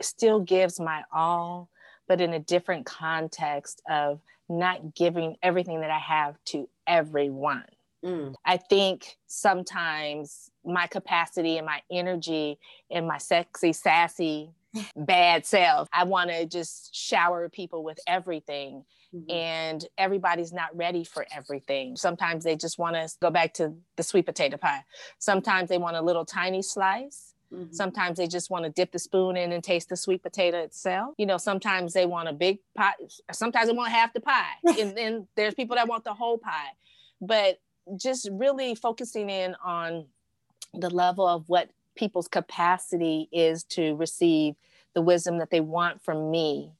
still 0.00 0.40
gives 0.40 0.80
my 0.80 1.04
all, 1.12 1.68
but 2.06 2.20
in 2.20 2.32
a 2.32 2.38
different 2.38 2.86
context 2.86 3.82
of 3.88 4.20
not 4.48 4.94
giving 4.94 5.36
everything 5.42 5.80
that 5.80 5.90
I 5.90 5.98
have 5.98 6.36
to 6.46 6.68
everyone. 6.86 7.64
Mm. 8.04 8.34
I 8.44 8.56
think 8.56 9.16
sometimes 9.26 10.50
my 10.64 10.86
capacity 10.86 11.56
and 11.56 11.66
my 11.66 11.82
energy 11.90 12.58
and 12.90 13.06
my 13.06 13.18
sexy, 13.18 13.72
sassy, 13.72 14.50
bad 14.96 15.46
self, 15.46 15.88
I 15.92 16.04
want 16.04 16.30
to 16.30 16.46
just 16.46 16.94
shower 16.94 17.48
people 17.48 17.82
with 17.82 17.98
everything. 18.06 18.84
Mm-hmm. 19.14 19.30
And 19.30 19.86
everybody's 19.96 20.52
not 20.52 20.68
ready 20.76 21.02
for 21.02 21.26
everything. 21.34 21.96
Sometimes 21.96 22.44
they 22.44 22.56
just 22.56 22.78
want 22.78 22.94
to 22.94 23.08
go 23.22 23.30
back 23.30 23.54
to 23.54 23.72
the 23.96 24.02
sweet 24.02 24.26
potato 24.26 24.58
pie. 24.58 24.84
Sometimes 25.18 25.70
they 25.70 25.78
want 25.78 25.96
a 25.96 26.02
little 26.02 26.26
tiny 26.26 26.60
slice. 26.60 27.32
Mm-hmm. 27.50 27.72
Sometimes 27.72 28.18
they 28.18 28.26
just 28.26 28.50
want 28.50 28.66
to 28.66 28.70
dip 28.70 28.92
the 28.92 28.98
spoon 28.98 29.38
in 29.38 29.52
and 29.52 29.64
taste 29.64 29.88
the 29.88 29.96
sweet 29.96 30.22
potato 30.22 30.58
itself. 30.58 31.14
You 31.16 31.24
know, 31.24 31.38
sometimes 31.38 31.94
they 31.94 32.04
want 32.04 32.28
a 32.28 32.34
big 32.34 32.58
pie. 32.76 32.92
Sometimes 33.32 33.68
they 33.68 33.74
want 33.74 33.92
half 33.92 34.12
the 34.12 34.20
pie. 34.20 34.52
and 34.78 34.94
then 34.94 35.26
there's 35.36 35.54
people 35.54 35.76
that 35.76 35.88
want 35.88 36.04
the 36.04 36.12
whole 36.12 36.36
pie. 36.36 36.72
But 37.20 37.60
just 37.96 38.28
really 38.32 38.74
focusing 38.74 39.30
in 39.30 39.54
on 39.64 40.06
the 40.74 40.90
level 40.90 41.26
of 41.26 41.48
what 41.48 41.70
people's 41.96 42.28
capacity 42.28 43.28
is 43.32 43.64
to 43.64 43.94
receive 43.96 44.54
the 44.94 45.02
wisdom 45.02 45.38
that 45.38 45.50
they 45.50 45.60
want 45.60 46.02
from 46.02 46.30
me 46.30 46.72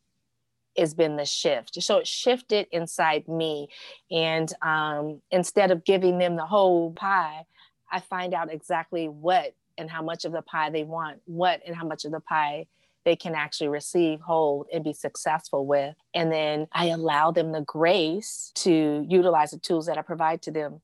has 0.77 0.94
been 0.94 1.16
the 1.16 1.25
shift. 1.25 1.83
So 1.83 1.99
it 1.99 2.07
shifted 2.07 2.66
inside 2.71 3.27
me. 3.27 3.68
And 4.11 4.53
um, 4.62 5.21
instead 5.31 5.71
of 5.71 5.85
giving 5.85 6.18
them 6.18 6.37
the 6.37 6.47
whole 6.47 6.92
pie, 6.92 7.47
I 7.90 8.01
find 8.01 8.33
out 8.33 8.53
exactly 8.53 9.09
what 9.09 9.55
and 9.77 9.90
how 9.90 10.03
much 10.03 10.25
of 10.25 10.33
the 10.33 10.42
pie 10.42 10.71
they 10.71 10.85
want, 10.85 11.21
what 11.25 11.61
and 11.66 11.75
how 11.75 11.85
much 11.85 12.05
of 12.05 12.12
the 12.12 12.21
pie 12.21 12.66
they 13.05 13.16
can 13.16 13.35
actually 13.35 13.68
receive, 13.68 14.21
hold, 14.21 14.66
and 14.73 14.85
be 14.85 14.92
successful 14.92 15.64
with. 15.66 15.94
And 16.14 16.31
then 16.31 16.68
I 16.73 16.87
allow 16.87 17.31
them 17.31 17.53
the 17.53 17.62
grace 17.62 18.53
to 18.57 19.05
utilize 19.09 19.53
the 19.53 19.59
tools 19.59 19.87
that 19.87 19.99
I 19.99 20.03
provide 20.03 20.42
to 20.42 20.51
them 20.51 20.81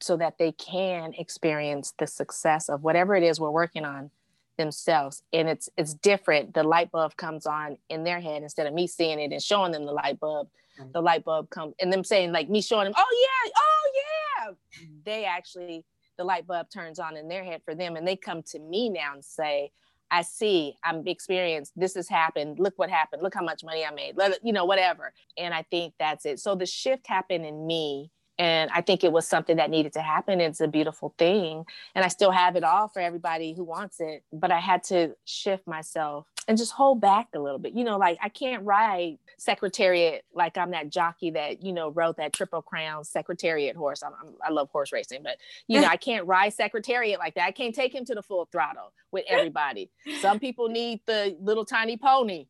so 0.00 0.16
that 0.16 0.38
they 0.38 0.52
can 0.52 1.12
experience 1.14 1.92
the 1.98 2.06
success 2.06 2.68
of 2.68 2.82
whatever 2.82 3.14
it 3.14 3.22
is 3.22 3.40
we're 3.40 3.50
working 3.50 3.84
on 3.84 4.10
themselves 4.56 5.22
and 5.32 5.48
it's 5.48 5.68
it's 5.76 5.94
different 5.94 6.52
the 6.52 6.64
light 6.64 6.90
bulb 6.90 7.16
comes 7.16 7.46
on 7.46 7.78
in 7.88 8.02
their 8.02 8.20
head 8.20 8.42
instead 8.42 8.66
of 8.66 8.74
me 8.74 8.86
seeing 8.88 9.20
it 9.20 9.32
and 9.32 9.40
showing 9.40 9.70
them 9.70 9.86
the 9.86 9.92
light 9.92 10.18
bulb 10.18 10.48
the 10.92 11.00
light 11.00 11.24
bulb 11.24 11.48
comes 11.48 11.74
and 11.80 11.92
them 11.92 12.04
saying 12.04 12.32
like 12.32 12.50
me 12.50 12.60
showing 12.60 12.84
them 12.84 12.94
oh 12.96 13.28
yeah 13.44 13.52
oh 13.56 13.90
yeah 13.94 14.82
they 15.04 15.24
actually 15.24 15.84
the 16.18 16.24
light 16.24 16.46
bulb 16.46 16.66
turns 16.68 16.98
on 16.98 17.16
in 17.16 17.28
their 17.28 17.44
head 17.44 17.62
for 17.64 17.74
them 17.74 17.94
and 17.94 18.06
they 18.06 18.16
come 18.16 18.42
to 18.42 18.58
me 18.58 18.90
now 18.90 19.14
and 19.14 19.24
say 19.24 19.70
I 20.10 20.22
see, 20.22 20.76
I'm 20.82 21.06
experienced. 21.06 21.72
This 21.76 21.94
has 21.94 22.08
happened. 22.08 22.58
Look 22.58 22.78
what 22.78 22.88
happened. 22.88 23.22
Look 23.22 23.34
how 23.34 23.42
much 23.42 23.62
money 23.62 23.84
I 23.84 23.90
made. 23.90 24.16
Let, 24.16 24.38
you 24.42 24.54
know, 24.54 24.64
whatever. 24.64 25.12
And 25.36 25.52
I 25.52 25.62
think 25.70 25.92
that's 25.98 26.24
it. 26.24 26.40
So 26.40 26.54
the 26.54 26.64
shift 26.64 27.06
happened 27.06 27.44
in 27.44 27.66
me 27.66 28.10
and 28.38 28.70
I 28.72 28.82
think 28.82 29.02
it 29.02 29.10
was 29.10 29.26
something 29.26 29.56
that 29.56 29.68
needed 29.68 29.92
to 29.94 30.00
happen. 30.00 30.40
It's 30.40 30.60
a 30.60 30.68
beautiful 30.68 31.12
thing. 31.18 31.64
And 31.94 32.04
I 32.04 32.08
still 32.08 32.30
have 32.30 32.54
it 32.54 32.62
all 32.62 32.86
for 32.86 33.00
everybody 33.00 33.52
who 33.52 33.64
wants 33.64 34.00
it. 34.00 34.22
But 34.32 34.52
I 34.52 34.60
had 34.60 34.84
to 34.84 35.16
shift 35.24 35.66
myself 35.66 36.26
and 36.46 36.56
just 36.56 36.72
hold 36.72 37.00
back 37.00 37.28
a 37.34 37.40
little 37.40 37.58
bit. 37.58 37.74
You 37.74 37.82
know, 37.82 37.98
like 37.98 38.16
I 38.22 38.28
can't 38.28 38.64
ride 38.64 39.18
Secretariat 39.38 40.24
like 40.32 40.56
I'm 40.56 40.70
that 40.70 40.88
jockey 40.88 41.30
that, 41.32 41.64
you 41.64 41.72
know, 41.72 41.90
rode 41.90 42.16
that 42.18 42.32
Triple 42.32 42.62
Crown 42.62 43.04
Secretariat 43.04 43.74
horse. 43.74 44.04
I'm, 44.04 44.12
I'm, 44.20 44.34
i 44.44 44.50
love 44.50 44.70
horse 44.70 44.92
racing, 44.92 45.24
but, 45.24 45.38
you 45.66 45.80
know, 45.80 45.88
I 45.88 45.96
can't 45.96 46.26
ride 46.26 46.52
Secretariat 46.54 47.18
like 47.18 47.34
that. 47.34 47.44
I 47.44 47.50
can't 47.50 47.74
take 47.74 47.92
him 47.92 48.04
to 48.04 48.14
the 48.14 48.22
full 48.22 48.48
throttle 48.52 48.92
with 49.10 49.24
everybody. 49.28 49.90
Some 50.20 50.38
people 50.38 50.68
need 50.68 51.00
the 51.06 51.36
little 51.40 51.64
tiny 51.64 51.96
pony 51.96 52.46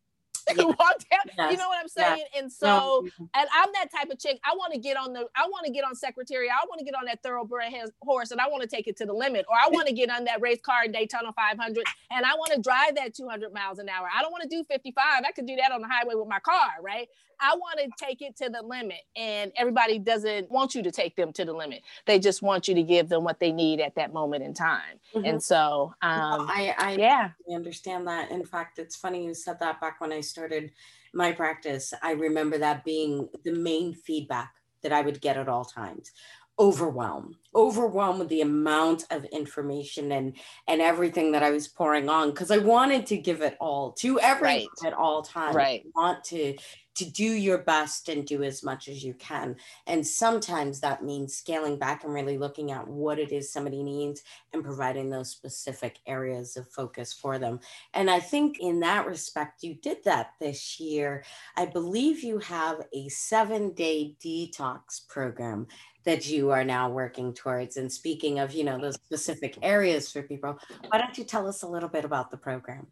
yeah. 0.57 0.65
walk 0.65 0.99
down. 1.11 1.21
Yes. 1.37 1.53
You 1.53 1.57
know 1.59 1.69
what 1.69 1.79
I'm 1.81 1.89
saying? 1.89 2.25
Yeah. 2.33 2.41
And 2.41 2.53
so, 2.53 3.05
mm-hmm. 3.07 3.25
and 3.35 3.49
I'm 3.55 3.69
that 3.75 3.91
type 3.91 4.11
of 4.11 4.19
chick. 4.19 4.39
I 4.45 4.55
want 4.57 4.73
to 4.73 4.79
get 4.79 4.97
on 4.97 5.13
the, 5.13 5.27
I 5.37 5.47
want 5.49 5.67
to 5.67 5.73
get 5.73 5.85
on 5.85 5.95
secretary. 5.95 6.49
I 6.49 6.65
want 6.69 6.79
to 6.79 6.85
get 6.85 6.95
on 6.95 7.05
that 7.07 7.23
thoroughbred 7.23 7.73
horse 8.03 8.31
and 8.31 8.41
I 8.41 8.49
want 8.49 8.63
to 8.63 8.69
take 8.69 8.87
it 8.87 8.97
to 8.99 9.07
the 9.07 9.13
limit. 9.13 9.47
Or 9.49 9.57
I 9.57 9.69
want 9.69 9.89
to 9.89 9.95
get 9.95 10.11
on 10.11 10.25
that 10.25 10.41
race 10.41 10.61
car 10.63 10.85
in 10.85 10.93
Daytona 10.93 11.33
500 11.33 11.85
and 12.11 12.25
I 12.25 12.35
want 12.35 12.53
to 12.53 12.61
drive 12.61 12.97
that 12.97 13.15
200 13.15 13.53
miles 13.53 13.79
an 13.79 13.89
hour. 13.89 14.09
I 14.15 14.23
don't 14.23 14.33
want 14.33 14.43
to 14.43 14.49
do 14.49 14.65
55. 14.65 15.23
I 15.27 15.33
could 15.33 15.47
do 15.47 15.57
that 15.57 15.73
on 15.73 15.81
the 15.81 15.89
highway 15.89 16.15
with 16.15 16.29
my 16.29 16.41
car, 16.41 16.71
right? 16.83 17.09
I 17.41 17.55
want 17.55 17.79
to 17.81 18.05
take 18.05 18.23
it 18.23 18.37
to 18.39 18.49
the 18.49 18.63
limit. 18.63 19.01
And 19.17 19.53
everybody 19.57 19.99
doesn't 19.99 20.51
want 20.51 20.75
you 20.75 20.83
to 20.83 20.91
take 20.91 21.17
them 21.17 21.33
to 21.35 21.45
the 21.45 21.53
limit. 21.53 21.83
They 22.07 22.19
just 22.19 22.43
want 22.43 22.69
you 22.69 22.75
to 22.75 22.83
give 22.83 23.09
them 23.09 23.25
what 23.25 23.41
they 23.41 23.53
need 23.53 23.81
at 23.81 23.95
that 23.97 24.13
moment 24.13 24.45
in 24.45 24.55
time. 24.55 25.01
Mm-hmm. 25.15 25.25
And 25.25 25.43
so, 25.43 25.95
um, 26.03 26.47
I, 26.49 26.75
I, 26.79 26.97
yeah, 26.99 27.31
I 27.51 27.55
understand 27.55 28.07
that. 28.09 28.31
In 28.31 28.45
fact, 28.45 28.79
it's 28.79 28.97
funny 28.97 29.25
you 29.25 29.35
said 29.35 29.59
that 29.61 29.81
back 29.81 30.01
when 30.01 30.13
I 30.13 30.21
started 30.21 30.73
my 31.15 31.33
practice. 31.33 31.93
I 32.03 32.13
remember 32.13 32.59
that 32.59 32.85
being 32.85 33.29
the 33.45 33.53
main 33.53 33.95
feedback 33.95 34.55
that 34.83 34.93
I 34.93 35.01
would 35.01 35.21
get 35.21 35.37
at 35.37 35.49
all 35.49 35.65
times 35.65 36.13
overwhelmed 36.59 37.37
overwhelmed 37.55 38.19
with 38.19 38.29
the 38.29 38.41
amount 38.41 39.05
of 39.11 39.25
information 39.27 40.13
and 40.13 40.37
and 40.67 40.81
everything 40.81 41.33
that 41.33 41.43
i 41.43 41.51
was 41.51 41.69
pouring 41.69 42.09
on 42.09 42.31
because 42.31 42.51
i 42.51 42.59
wanted 42.59 43.07
to 43.07 43.17
give 43.17 43.43
it 43.43 43.57
all 43.61 43.93
to 43.93 44.19
everyone 44.21 44.57
right. 44.57 44.87
at 44.87 44.93
all 44.93 45.23
times 45.23 45.55
right 45.55 45.83
I 45.85 46.01
want 46.01 46.25
to 46.25 46.57
to 46.99 47.09
do 47.09 47.23
your 47.23 47.59
best 47.59 48.09
and 48.09 48.27
do 48.27 48.43
as 48.43 48.65
much 48.65 48.89
as 48.89 49.05
you 49.05 49.15
can. 49.15 49.55
And 49.87 50.05
sometimes 50.05 50.81
that 50.81 51.05
means 51.05 51.37
scaling 51.37 51.79
back 51.79 52.03
and 52.03 52.13
really 52.13 52.39
looking 52.39 52.73
at 52.73 52.89
what 52.89 53.21
it 53.21 53.31
is 53.31 53.53
somebody 53.53 53.85
needs 53.85 54.25
and 54.53 54.65
providing 54.65 55.09
those 55.09 55.31
specific 55.31 56.01
areas 56.09 56.57
of 56.57 56.69
focus 56.69 57.13
for 57.13 57.39
them. 57.39 57.61
And 57.95 58.11
I 58.11 58.19
think 58.19 58.59
in 58.59 58.81
that 58.81 59.07
respect, 59.07 59.63
you 59.63 59.75
did 59.75 59.99
that 60.05 60.33
this 60.41 60.81
year. 60.81 61.23
I 61.57 61.67
believe 61.67 62.25
you 62.25 62.39
have 62.41 62.85
a 62.93 63.09
seven 63.09 63.75
day 63.75 64.17
detox 64.21 65.07
program 65.07 65.69
that 66.09 66.27
you 66.27 66.51
are 66.51 66.65
now 66.65 66.89
working 66.89 67.35
towards. 67.35 67.77
And 67.77 67.93
speaking 67.93 68.39
of, 68.39 68.55
you 68.55 68.65
know, 68.65 68.79
those 68.79 68.95
specific 68.95 69.59
areas 69.61 70.11
for 70.11 70.23
people, 70.23 70.59
why 70.89 70.97
don't 70.97 71.19
you 71.19 71.23
tell 71.23 71.47
us 71.47 71.61
a 71.61 71.69
little 71.69 71.91
bit 71.91 72.03
about 72.03 72.31
the 72.31 72.39
program? 72.39 72.87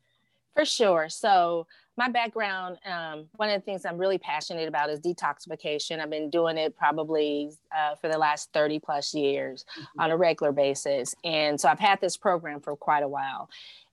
For 0.55 0.67
sure. 0.67 1.09
So, 1.09 1.67
my 1.97 2.11
background, 2.11 2.77
um, 2.85 3.25
one 3.37 3.49
of 3.49 3.59
the 3.59 3.65
things 3.65 3.87
I'm 3.87 3.97
really 3.97 4.19
passionate 4.19 4.69
about 4.69 4.91
is 4.91 5.01
detoxification. 5.01 5.99
I've 5.99 6.11
been 6.11 6.29
doing 6.29 6.59
it 6.59 6.77
probably 6.77 7.53
uh, 7.75 7.95
for 7.95 8.09
the 8.09 8.19
last 8.19 8.53
30 8.53 8.81
plus 8.81 9.15
years 9.15 9.65
mm-hmm. 9.65 10.01
on 10.01 10.11
a 10.11 10.17
regular 10.19 10.53
basis. 10.53 11.15
And 11.25 11.59
so 11.59 11.71
I've 11.71 11.81
had 11.81 12.03
this 12.03 12.19
program 12.19 12.61
for 12.61 12.77
quite 12.77 13.03
a 13.03 13.09
while. 13.09 13.49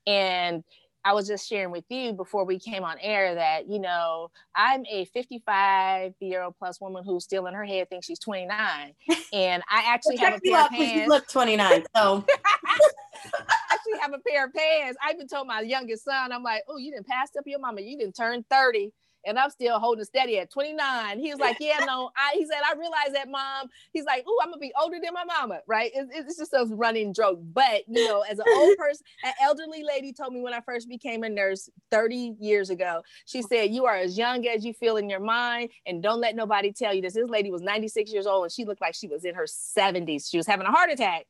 And 0.05 0.65
I 1.05 1.13
was 1.13 1.27
just 1.27 1.47
sharing 1.47 1.71
with 1.71 1.83
you 1.89 2.13
before 2.13 2.45
we 2.45 2.59
came 2.59 2.83
on 2.83 2.97
air 2.99 3.35
that, 3.35 3.67
you 3.67 3.79
know, 3.79 4.31
I'm 4.55 4.85
a 4.89 5.05
55 5.05 6.13
year 6.19 6.43
old 6.43 6.55
plus 6.57 6.79
woman 6.79 7.03
who's 7.03 7.23
still 7.23 7.47
in 7.47 7.53
her 7.53 7.65
head 7.65 7.89
thinks 7.89 8.05
she's 8.05 8.19
29. 8.19 8.93
And 9.33 9.63
I 9.69 9.83
actually 9.85 10.17
have 10.17 10.35
a 10.35 10.39
pair 10.39 10.65
of 10.65 10.69
pants. 10.69 10.93
You 10.93 11.07
look 11.07 11.27
29. 11.27 11.83
So 11.95 12.25
I 13.25 13.73
actually 13.73 13.99
have 14.01 14.13
a 14.13 14.19
pair 14.27 14.45
of 14.45 14.53
pants. 14.53 14.97
I 15.01 15.13
even 15.13 15.27
told 15.27 15.47
my 15.47 15.61
youngest 15.61 16.03
son, 16.03 16.31
I'm 16.31 16.43
like, 16.43 16.63
oh, 16.67 16.77
you 16.77 16.91
didn't 16.91 17.07
pass 17.07 17.29
up 17.37 17.43
your 17.45 17.59
mama. 17.59 17.81
You 17.81 17.97
didn't 17.97 18.15
turn 18.15 18.43
30 18.49 18.91
and 19.25 19.39
I'm 19.39 19.49
still 19.49 19.79
holding 19.79 20.05
steady 20.05 20.39
at 20.39 20.51
29. 20.51 21.19
He 21.19 21.31
was 21.31 21.39
like, 21.39 21.57
yeah, 21.59 21.79
no, 21.85 22.11
I, 22.17 22.33
he 22.35 22.45
said, 22.45 22.59
I 22.65 22.73
realize 22.73 23.13
that 23.13 23.29
mom, 23.29 23.69
he's 23.91 24.05
like, 24.05 24.23
oh, 24.27 24.39
I'm 24.41 24.49
gonna 24.49 24.59
be 24.59 24.73
older 24.79 24.97
than 25.01 25.13
my 25.13 25.23
mama, 25.23 25.59
right? 25.67 25.91
It's, 25.93 26.11
it's 26.13 26.37
just 26.37 26.53
a 26.53 26.65
running 26.69 27.13
joke. 27.13 27.39
But, 27.53 27.83
you 27.87 28.07
know, 28.07 28.21
as 28.21 28.39
an 28.39 28.45
old 28.53 28.77
person, 28.77 29.05
an 29.23 29.33
elderly 29.41 29.83
lady 29.83 30.13
told 30.13 30.33
me 30.33 30.41
when 30.41 30.53
I 30.53 30.61
first 30.61 30.89
became 30.89 31.23
a 31.23 31.29
nurse 31.29 31.69
30 31.91 32.35
years 32.39 32.69
ago, 32.69 33.01
she 33.25 33.41
said, 33.41 33.71
you 33.71 33.85
are 33.85 33.95
as 33.95 34.17
young 34.17 34.45
as 34.47 34.65
you 34.65 34.73
feel 34.73 34.97
in 34.97 35.09
your 35.09 35.19
mind 35.19 35.69
and 35.85 36.03
don't 36.03 36.19
let 36.21 36.35
nobody 36.35 36.71
tell 36.71 36.93
you 36.93 37.01
this. 37.01 37.13
This 37.13 37.29
lady 37.29 37.51
was 37.51 37.61
96 37.61 38.11
years 38.11 38.27
old 38.27 38.43
and 38.43 38.51
she 38.51 38.65
looked 38.65 38.81
like 38.81 38.95
she 38.95 39.07
was 39.07 39.25
in 39.25 39.35
her 39.35 39.45
70s. 39.45 40.29
She 40.29 40.37
was 40.37 40.47
having 40.47 40.65
a 40.65 40.71
heart 40.71 40.91
attack 40.91 41.25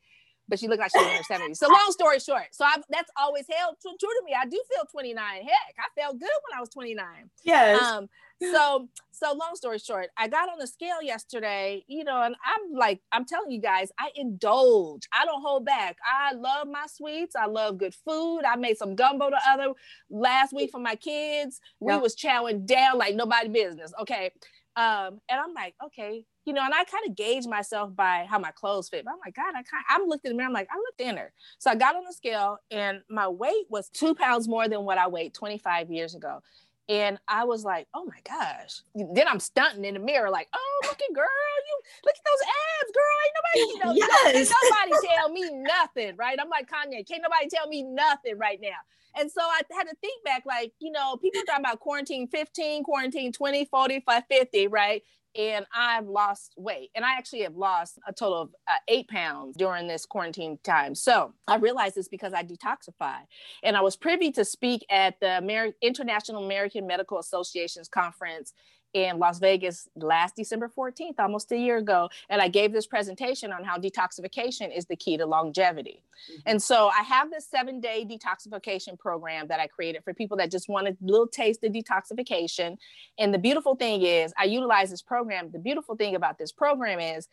but 0.53 0.59
she 0.59 0.67
looked 0.67 0.81
like 0.81 0.91
she 0.91 0.99
was 0.99 1.07
in 1.07 1.39
her 1.39 1.47
70s. 1.47 1.57
So 1.57 1.67
long 1.67 1.87
story 1.89 2.19
short, 2.19 2.45
so 2.51 2.63
I, 2.63 2.75
that's 2.91 3.09
always 3.19 3.45
held 3.51 3.75
true, 3.81 3.95
true, 3.99 4.07
to 4.07 4.21
me. 4.23 4.35
I 4.39 4.45
do 4.45 4.61
feel 4.71 4.85
29. 4.91 5.17
Heck, 5.41 5.75
I 5.79 5.99
felt 5.99 6.19
good 6.19 6.29
when 6.29 6.55
I 6.55 6.59
was 6.59 6.69
29. 6.69 7.05
Yes. 7.43 7.81
Um, 7.81 8.07
so 8.39 8.87
so 9.11 9.33
long 9.33 9.55
story 9.55 9.79
short, 9.79 10.09
I 10.15 10.27
got 10.27 10.49
on 10.49 10.59
the 10.59 10.67
scale 10.67 11.01
yesterday, 11.01 11.83
you 11.87 12.03
know, 12.03 12.21
and 12.21 12.35
I'm 12.45 12.77
like, 12.77 13.01
I'm 13.11 13.25
telling 13.25 13.49
you 13.49 13.61
guys, 13.61 13.89
I 13.99 14.11
indulge. 14.15 15.07
I 15.11 15.25
don't 15.25 15.41
hold 15.41 15.65
back. 15.65 15.97
I 16.05 16.33
love 16.33 16.67
my 16.67 16.85
sweets. 16.87 17.35
I 17.35 17.47
love 17.47 17.79
good 17.79 17.95
food. 17.95 18.41
I 18.41 18.55
made 18.55 18.77
some 18.77 18.95
gumbo 18.95 19.31
the 19.31 19.41
other 19.49 19.73
last 20.11 20.53
week 20.53 20.69
for 20.71 20.79
my 20.79 20.95
kids. 20.95 21.61
We 21.79 21.95
was 21.97 22.15
chowing 22.15 22.67
down 22.67 22.99
like 22.99 23.15
nobody 23.15 23.49
business. 23.49 23.91
Okay. 24.01 24.31
Um, 24.75 25.19
and 25.29 25.39
I'm 25.39 25.53
like, 25.53 25.75
okay, 25.85 26.25
you 26.45 26.53
know, 26.53 26.61
and 26.63 26.73
I 26.73 26.83
kind 26.83 27.07
of 27.07 27.15
gauge 27.15 27.45
myself 27.45 27.95
by 27.95 28.25
how 28.29 28.39
my 28.39 28.51
clothes 28.51 28.89
fit. 28.89 29.05
But 29.05 29.11
I'm 29.11 29.19
like, 29.25 29.35
God, 29.35 29.53
I 29.55 29.63
kind 29.63 29.83
I'm 29.89 30.07
looking 30.07 30.31
in 30.31 30.31
the 30.31 30.37
mirror, 30.37 30.47
I'm 30.47 30.53
like, 30.53 30.67
I 30.71 30.77
look 30.77 30.97
thinner. 30.97 31.31
So 31.59 31.71
I 31.71 31.75
got 31.75 31.95
on 31.95 32.03
the 32.05 32.13
scale 32.13 32.57
and 32.71 33.01
my 33.09 33.27
weight 33.27 33.65
was 33.69 33.89
two 33.89 34.15
pounds 34.15 34.47
more 34.47 34.67
than 34.67 34.83
what 34.83 34.97
I 34.97 35.07
weighed 35.07 35.33
25 35.33 35.91
years 35.91 36.15
ago. 36.15 36.41
And 36.89 37.17
I 37.27 37.45
was 37.45 37.63
like, 37.63 37.87
oh 37.93 38.05
my 38.05 38.19
gosh. 38.27 38.81
Then 38.93 39.27
I'm 39.27 39.39
stunting 39.39 39.85
in 39.85 39.93
the 39.93 39.99
mirror, 39.99 40.29
like, 40.29 40.49
oh, 40.53 40.81
look 40.83 40.99
at 41.01 41.15
girl, 41.15 41.25
you 41.25 41.79
look 42.05 42.15
at 42.15 42.25
those 42.25 42.41
abs, 42.81 42.91
girl. 42.91 43.17
Ain't 43.23 43.35
nobody, 43.39 43.71
you 43.71 43.79
know, 43.83 44.07
yes. 44.33 44.53
nobody 44.63 45.07
tell 45.15 45.29
me 45.29 45.63
nothing, 45.63 46.15
right? 46.17 46.37
I'm 46.39 46.49
like 46.49 46.69
Kanye, 46.69 47.07
can't 47.07 47.23
nobody 47.23 47.47
tell 47.49 47.67
me 47.67 47.83
nothing 47.83 48.37
right 48.37 48.59
now. 48.61 48.79
And 49.15 49.31
so 49.31 49.41
I 49.41 49.61
had 49.71 49.83
to 49.83 49.95
think 50.01 50.23
back, 50.25 50.43
like, 50.45 50.73
you 50.79 50.91
know, 50.91 51.17
people 51.17 51.41
talking 51.45 51.63
about 51.63 51.79
quarantine 51.79 52.27
15, 52.27 52.83
quarantine 52.83 53.31
20, 53.31 53.65
45, 53.65 54.23
50, 54.29 54.67
right? 54.67 55.03
And 55.35 55.65
I've 55.73 56.07
lost 56.07 56.53
weight. 56.57 56.91
And 56.95 57.03
I 57.05 57.17
actually 57.17 57.41
have 57.41 57.55
lost 57.55 57.99
a 58.07 58.13
total 58.13 58.41
of 58.41 58.49
uh, 58.67 58.75
eight 58.87 59.07
pounds 59.07 59.55
during 59.57 59.87
this 59.87 60.05
quarantine 60.05 60.59
time. 60.63 60.95
So 60.95 61.33
I 61.47 61.57
realized 61.57 61.95
this 61.95 62.07
because 62.07 62.33
I 62.33 62.43
detoxify. 62.43 63.17
And 63.63 63.75
I 63.75 63.81
was 63.81 63.95
privy 63.95 64.31
to 64.31 64.45
speak 64.45 64.85
at 64.89 65.19
the 65.19 65.37
Amer- 65.37 65.73
International 65.81 66.43
American 66.43 66.87
Medical 66.87 67.19
Association's 67.19 67.87
conference 67.87 68.53
in 68.93 69.17
Las 69.17 69.39
Vegas 69.39 69.89
last 69.95 70.35
December 70.35 70.69
14th, 70.69 71.19
almost 71.19 71.51
a 71.51 71.57
year 71.57 71.77
ago. 71.77 72.09
And 72.29 72.41
I 72.41 72.47
gave 72.47 72.71
this 72.71 72.85
presentation 72.85 73.51
on 73.51 73.63
how 73.63 73.77
detoxification 73.77 74.75
is 74.75 74.85
the 74.85 74.95
key 74.95 75.17
to 75.17 75.25
longevity. 75.25 76.01
Mm-hmm. 76.31 76.41
And 76.45 76.61
so 76.61 76.89
I 76.89 77.01
have 77.03 77.31
this 77.31 77.47
seven 77.47 77.79
day 77.79 78.05
detoxification 78.07 78.97
program 78.97 79.47
that 79.47 79.59
I 79.59 79.67
created 79.67 80.03
for 80.03 80.13
people 80.13 80.37
that 80.37 80.51
just 80.51 80.69
want 80.69 80.87
a 80.87 80.95
little 81.01 81.27
taste 81.27 81.63
of 81.63 81.71
detoxification. 81.71 82.77
And 83.17 83.33
the 83.33 83.39
beautiful 83.39 83.75
thing 83.75 84.03
is, 84.03 84.33
I 84.37 84.45
utilize 84.45 84.91
this 84.91 85.01
program. 85.01 85.51
The 85.51 85.59
beautiful 85.59 85.95
thing 85.95 86.15
about 86.15 86.37
this 86.37 86.51
program 86.51 86.99
is 86.99 87.27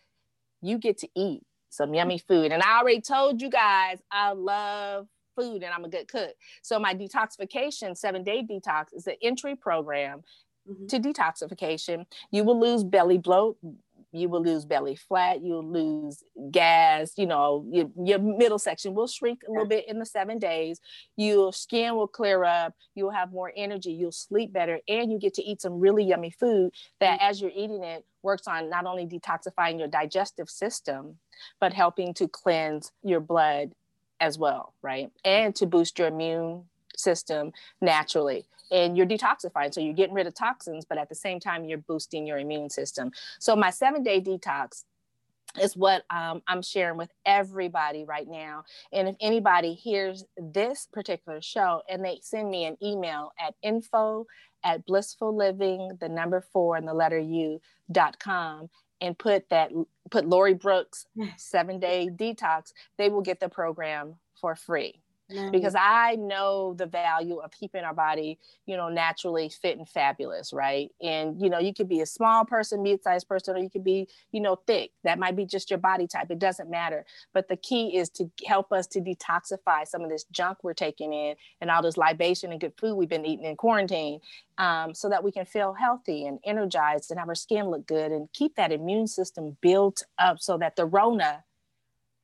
you 0.62 0.78
get 0.78 0.98
to 0.98 1.08
eat 1.14 1.42
some 1.68 1.94
yummy 1.94 2.18
food. 2.18 2.52
And 2.52 2.62
I 2.62 2.78
already 2.78 3.00
told 3.00 3.40
you 3.40 3.50
guys, 3.50 3.98
I 4.10 4.32
love 4.32 5.06
food 5.36 5.62
and 5.62 5.72
I'm 5.72 5.84
a 5.84 5.88
good 5.88 6.08
cook. 6.08 6.34
So 6.62 6.78
my 6.78 6.94
detoxification 6.94 7.96
seven 7.96 8.24
day 8.24 8.42
detox 8.48 8.86
is 8.92 9.06
an 9.06 9.14
entry 9.22 9.56
program 9.56 10.22
mm-hmm. 10.70 10.86
to 10.86 11.00
detoxification, 11.00 12.06
you 12.30 12.44
will 12.44 12.60
lose 12.60 12.84
belly 12.84 13.18
bloat, 13.18 13.56
you 14.12 14.28
will 14.28 14.42
lose 14.42 14.64
belly 14.64 14.96
flat, 14.96 15.42
you'll 15.42 15.66
lose 15.66 16.22
gas, 16.50 17.12
you 17.16 17.26
know, 17.26 17.64
your, 17.70 17.90
your 18.04 18.18
middle 18.18 18.58
section 18.58 18.94
will 18.94 19.06
shrink 19.06 19.42
a 19.46 19.50
little 19.50 19.68
bit 19.68 19.88
in 19.88 19.98
the 19.98 20.06
seven 20.06 20.38
days. 20.38 20.80
Your 21.16 21.52
skin 21.52 21.94
will 21.94 22.08
clear 22.08 22.44
up, 22.44 22.74
you'll 22.94 23.10
have 23.10 23.32
more 23.32 23.52
energy, 23.56 23.92
you'll 23.92 24.12
sleep 24.12 24.52
better, 24.52 24.80
and 24.88 25.12
you 25.12 25.18
get 25.18 25.34
to 25.34 25.42
eat 25.42 25.62
some 25.62 25.78
really 25.78 26.04
yummy 26.04 26.30
food 26.30 26.72
that 26.98 27.20
mm-hmm. 27.20 27.30
as 27.30 27.40
you're 27.40 27.52
eating 27.54 27.84
it 27.84 28.04
works 28.22 28.46
on 28.46 28.68
not 28.68 28.86
only 28.86 29.06
detoxifying 29.06 29.78
your 29.78 29.88
digestive 29.88 30.50
system, 30.50 31.16
but 31.60 31.72
helping 31.72 32.12
to 32.14 32.28
cleanse 32.28 32.92
your 33.02 33.20
blood 33.20 33.72
as 34.18 34.38
well, 34.38 34.74
right? 34.82 35.10
And 35.24 35.54
to 35.56 35.66
boost 35.66 35.98
your 35.98 36.08
immune 36.08 36.64
system 36.96 37.52
naturally 37.80 38.44
and 38.70 38.96
you're 38.96 39.06
detoxifying. 39.06 39.72
So 39.74 39.80
you're 39.80 39.94
getting 39.94 40.14
rid 40.14 40.26
of 40.26 40.34
toxins, 40.34 40.84
but 40.84 40.98
at 40.98 41.08
the 41.08 41.14
same 41.14 41.40
time, 41.40 41.64
you're 41.64 41.78
boosting 41.78 42.26
your 42.26 42.38
immune 42.38 42.70
system. 42.70 43.10
So 43.38 43.56
my 43.56 43.70
seven 43.70 44.02
day 44.02 44.20
detox 44.20 44.84
is 45.60 45.76
what 45.76 46.04
um, 46.10 46.42
I'm 46.46 46.62
sharing 46.62 46.96
with 46.96 47.10
everybody 47.26 48.04
right 48.04 48.28
now. 48.28 48.64
And 48.92 49.08
if 49.08 49.16
anybody 49.20 49.74
hears 49.74 50.24
this 50.36 50.86
particular 50.92 51.42
show 51.42 51.82
and 51.88 52.04
they 52.04 52.20
send 52.22 52.50
me 52.50 52.66
an 52.66 52.76
email 52.80 53.32
at 53.44 53.54
info 53.62 54.26
at 54.62 54.86
blissful 54.86 55.36
living, 55.36 55.98
the 56.00 56.08
number 56.08 56.40
four 56.40 56.76
and 56.76 56.86
the 56.86 56.94
letter 56.94 57.18
U 57.18 57.60
dot 57.90 58.18
com, 58.20 58.70
and 59.00 59.18
put 59.18 59.48
that 59.48 59.72
put 60.10 60.26
Lori 60.26 60.54
Brooks 60.54 61.06
seven 61.36 61.80
day 61.80 62.10
detox, 62.14 62.72
they 62.96 63.08
will 63.08 63.22
get 63.22 63.40
the 63.40 63.48
program 63.48 64.16
for 64.40 64.54
free 64.54 65.00
because 65.50 65.74
I 65.76 66.16
know 66.16 66.74
the 66.74 66.86
value 66.86 67.38
of 67.38 67.52
keeping 67.52 67.84
our 67.84 67.94
body, 67.94 68.38
you 68.66 68.76
know, 68.76 68.88
naturally 68.88 69.48
fit 69.48 69.78
and 69.78 69.88
fabulous, 69.88 70.52
right? 70.52 70.90
And 71.00 71.40
you 71.40 71.48
know, 71.50 71.58
you 71.58 71.72
could 71.72 71.88
be 71.88 72.00
a 72.00 72.06
small 72.06 72.44
person, 72.44 72.82
mid-sized 72.82 73.28
person, 73.28 73.56
or 73.56 73.60
you 73.60 73.70
could 73.70 73.84
be, 73.84 74.08
you 74.32 74.40
know, 74.40 74.56
thick. 74.66 74.90
That 75.04 75.18
might 75.18 75.36
be 75.36 75.46
just 75.46 75.70
your 75.70 75.78
body 75.78 76.06
type. 76.06 76.30
It 76.30 76.38
doesn't 76.38 76.70
matter. 76.70 77.04
But 77.32 77.48
the 77.48 77.56
key 77.56 77.96
is 77.96 78.10
to 78.10 78.30
help 78.46 78.72
us 78.72 78.86
to 78.88 79.00
detoxify 79.00 79.86
some 79.86 80.02
of 80.02 80.10
this 80.10 80.24
junk 80.30 80.58
we're 80.62 80.74
taking 80.74 81.12
in 81.12 81.36
and 81.60 81.70
all 81.70 81.82
this 81.82 81.96
libation 81.96 82.52
and 82.52 82.60
good 82.60 82.74
food 82.78 82.94
we've 82.94 83.08
been 83.08 83.26
eating 83.26 83.46
in 83.46 83.56
quarantine, 83.56 84.20
um, 84.58 84.94
so 84.94 85.08
that 85.08 85.24
we 85.24 85.32
can 85.32 85.44
feel 85.44 85.72
healthy 85.72 86.26
and 86.26 86.38
energized 86.44 87.10
and 87.10 87.18
have 87.18 87.28
our 87.28 87.34
skin 87.34 87.70
look 87.70 87.86
good 87.86 88.12
and 88.12 88.32
keep 88.32 88.56
that 88.56 88.72
immune 88.72 89.06
system 89.06 89.56
built 89.60 90.02
up 90.18 90.38
so 90.40 90.58
that 90.58 90.76
the 90.76 90.84
Rona 90.84 91.44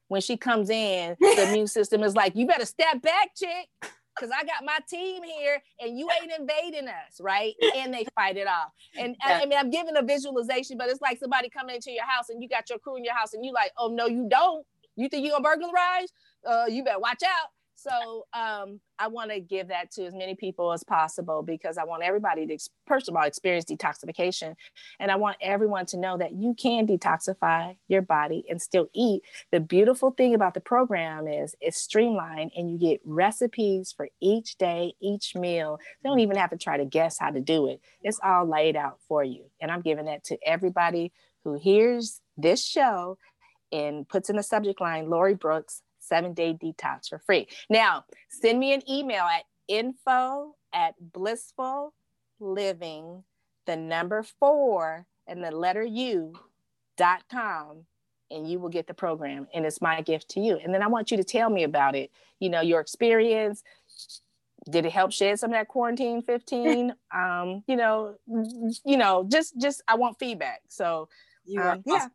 when 0.08 0.20
she 0.20 0.36
comes 0.36 0.70
in, 0.70 1.16
the 1.20 1.48
immune 1.48 1.66
system 1.66 2.02
is 2.02 2.14
like, 2.14 2.36
you 2.36 2.46
better 2.46 2.66
step 2.66 3.02
back, 3.02 3.30
chick, 3.36 3.68
because 4.16 4.30
I 4.34 4.44
got 4.44 4.64
my 4.64 4.78
team 4.88 5.22
here 5.22 5.62
and 5.80 5.98
you 5.98 6.08
ain't 6.22 6.32
invading 6.38 6.88
us, 6.88 7.20
right? 7.20 7.54
And 7.76 7.92
they 7.92 8.06
fight 8.14 8.36
it 8.36 8.46
off. 8.46 8.72
And 8.98 9.16
yeah. 9.26 9.38
I, 9.38 9.42
I, 9.42 9.46
mean, 9.46 9.58
I'm 9.58 9.70
giving 9.70 9.96
a 9.96 10.02
visualization, 10.02 10.78
but 10.78 10.88
it's 10.88 11.00
like 11.00 11.18
somebody 11.18 11.50
coming 11.50 11.74
into 11.76 11.92
your 11.92 12.06
house 12.06 12.28
and 12.30 12.42
you 12.42 12.48
got 12.48 12.68
your 12.70 12.78
crew 12.78 12.96
in 12.96 13.04
your 13.04 13.14
house 13.14 13.34
and 13.34 13.44
you 13.44 13.52
like, 13.52 13.72
oh 13.78 13.88
no, 13.88 14.06
you 14.06 14.26
don't. 14.28 14.66
You 14.96 15.08
think 15.10 15.24
you 15.26 15.32
gonna 15.32 15.44
burglarize? 15.44 16.08
Uh, 16.46 16.64
you 16.68 16.82
better 16.82 16.98
watch 16.98 17.22
out. 17.22 17.50
So 17.76 18.26
um, 18.32 18.80
I 18.98 19.08
want 19.08 19.30
to 19.30 19.38
give 19.38 19.68
that 19.68 19.90
to 19.92 20.06
as 20.06 20.14
many 20.14 20.34
people 20.34 20.72
as 20.72 20.82
possible 20.82 21.42
because 21.42 21.76
I 21.76 21.84
want 21.84 22.02
everybody 22.02 22.46
to, 22.46 22.58
first 22.86 23.08
of 23.08 23.14
all, 23.14 23.24
experience 23.24 23.66
detoxification. 23.66 24.54
And 24.98 25.10
I 25.10 25.16
want 25.16 25.36
everyone 25.42 25.84
to 25.86 25.98
know 25.98 26.16
that 26.16 26.32
you 26.32 26.54
can 26.54 26.86
detoxify 26.86 27.76
your 27.86 28.00
body 28.00 28.44
and 28.48 28.60
still 28.62 28.88
eat. 28.94 29.22
The 29.52 29.60
beautiful 29.60 30.10
thing 30.10 30.34
about 30.34 30.54
the 30.54 30.60
program 30.60 31.28
is 31.28 31.54
it's 31.60 31.76
streamlined 31.76 32.52
and 32.56 32.70
you 32.70 32.78
get 32.78 33.00
recipes 33.04 33.92
for 33.94 34.08
each 34.22 34.56
day, 34.56 34.94
each 35.02 35.36
meal. 35.36 35.78
You 36.02 36.10
don't 36.10 36.20
even 36.20 36.36
have 36.36 36.50
to 36.50 36.58
try 36.58 36.78
to 36.78 36.86
guess 36.86 37.18
how 37.18 37.30
to 37.30 37.40
do 37.40 37.68
it. 37.68 37.82
It's 38.02 38.20
all 38.24 38.46
laid 38.46 38.76
out 38.76 39.00
for 39.06 39.22
you. 39.22 39.44
And 39.60 39.70
I'm 39.70 39.82
giving 39.82 40.06
that 40.06 40.24
to 40.24 40.38
everybody 40.46 41.12
who 41.44 41.58
hears 41.58 42.22
this 42.38 42.64
show 42.64 43.18
and 43.70 44.08
puts 44.08 44.30
in 44.30 44.36
the 44.36 44.42
subject 44.42 44.80
line 44.80 45.10
Lori 45.10 45.34
Brooks 45.34 45.82
seven 46.06 46.34
day 46.34 46.54
detox 46.54 47.08
for 47.08 47.18
free. 47.18 47.48
Now, 47.68 48.04
send 48.28 48.58
me 48.58 48.72
an 48.72 48.88
email 48.90 49.24
at 49.24 49.44
info 49.68 50.54
at 50.72 50.94
blissful 51.00 51.94
living, 52.40 53.24
the 53.66 53.76
number 53.76 54.24
four 54.38 55.06
and 55.26 55.42
the 55.42 55.50
letter 55.50 55.82
U 55.82 56.34
dot 56.96 57.22
com, 57.30 57.84
and 58.30 58.48
you 58.48 58.58
will 58.58 58.68
get 58.68 58.86
the 58.86 58.94
program. 58.94 59.48
And 59.54 59.66
it's 59.66 59.80
my 59.80 60.00
gift 60.00 60.30
to 60.30 60.40
you. 60.40 60.58
And 60.62 60.72
then 60.72 60.82
I 60.82 60.86
want 60.86 61.10
you 61.10 61.16
to 61.16 61.24
tell 61.24 61.50
me 61.50 61.64
about 61.64 61.94
it, 61.94 62.10
you 62.40 62.48
know, 62.48 62.60
your 62.60 62.80
experience. 62.80 63.62
Did 64.68 64.84
it 64.84 64.92
help 64.92 65.12
shed 65.12 65.38
some 65.38 65.50
of 65.50 65.54
that 65.54 65.68
quarantine 65.68 66.22
15? 66.22 66.94
um, 67.14 67.62
you 67.66 67.76
know, 67.76 68.16
you 68.84 68.96
know, 68.96 69.26
just 69.30 69.58
just 69.60 69.82
I 69.88 69.96
want 69.96 70.18
feedback. 70.18 70.62
So 70.68 71.08
you 71.44 71.60
um, 71.60 71.82
yeah. 71.86 72.08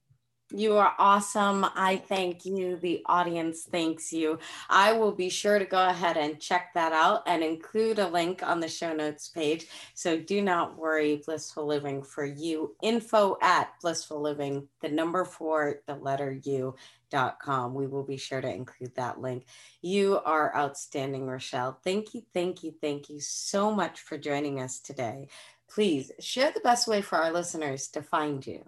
You 0.53 0.75
are 0.77 0.93
awesome. 0.99 1.65
I 1.75 2.01
thank 2.07 2.45
you. 2.45 2.75
The 2.75 3.01
audience 3.05 3.63
thanks 3.63 4.11
you. 4.11 4.39
I 4.69 4.93
will 4.93 5.13
be 5.13 5.29
sure 5.29 5.59
to 5.59 5.65
go 5.65 5.87
ahead 5.87 6.17
and 6.17 6.39
check 6.39 6.73
that 6.73 6.91
out 6.93 7.23
and 7.25 7.43
include 7.43 7.99
a 7.99 8.07
link 8.07 8.43
on 8.43 8.59
the 8.59 8.67
show 8.67 8.93
notes 8.93 9.29
page. 9.29 9.67
So 9.93 10.19
do 10.19 10.41
not 10.41 10.77
worry, 10.77 11.21
Blissful 11.25 11.65
Living 11.65 12.03
for 12.03 12.25
you. 12.25 12.75
Info 12.83 13.37
at 13.41 13.69
Blissful 13.81 14.21
Living, 14.21 14.67
the 14.81 14.89
number 14.89 15.25
four, 15.25 15.81
the 15.87 15.95
letter 15.95 16.39
U. 16.43 16.75
Dot 17.09 17.39
com. 17.41 17.73
We 17.73 17.87
will 17.87 18.05
be 18.05 18.15
sure 18.15 18.39
to 18.39 18.47
include 18.47 18.95
that 18.95 19.19
link. 19.19 19.45
You 19.81 20.21
are 20.23 20.55
outstanding, 20.55 21.25
Rochele. 21.25 21.75
Thank 21.83 22.13
you, 22.13 22.21
thank 22.33 22.63
you, 22.63 22.73
thank 22.79 23.09
you 23.09 23.19
so 23.19 23.69
much 23.69 23.99
for 23.99 24.17
joining 24.17 24.61
us 24.61 24.79
today. 24.79 25.27
Please 25.69 26.13
share 26.21 26.53
the 26.53 26.61
best 26.61 26.87
way 26.87 27.01
for 27.01 27.17
our 27.17 27.33
listeners 27.33 27.89
to 27.89 28.01
find 28.01 28.47
you. 28.47 28.63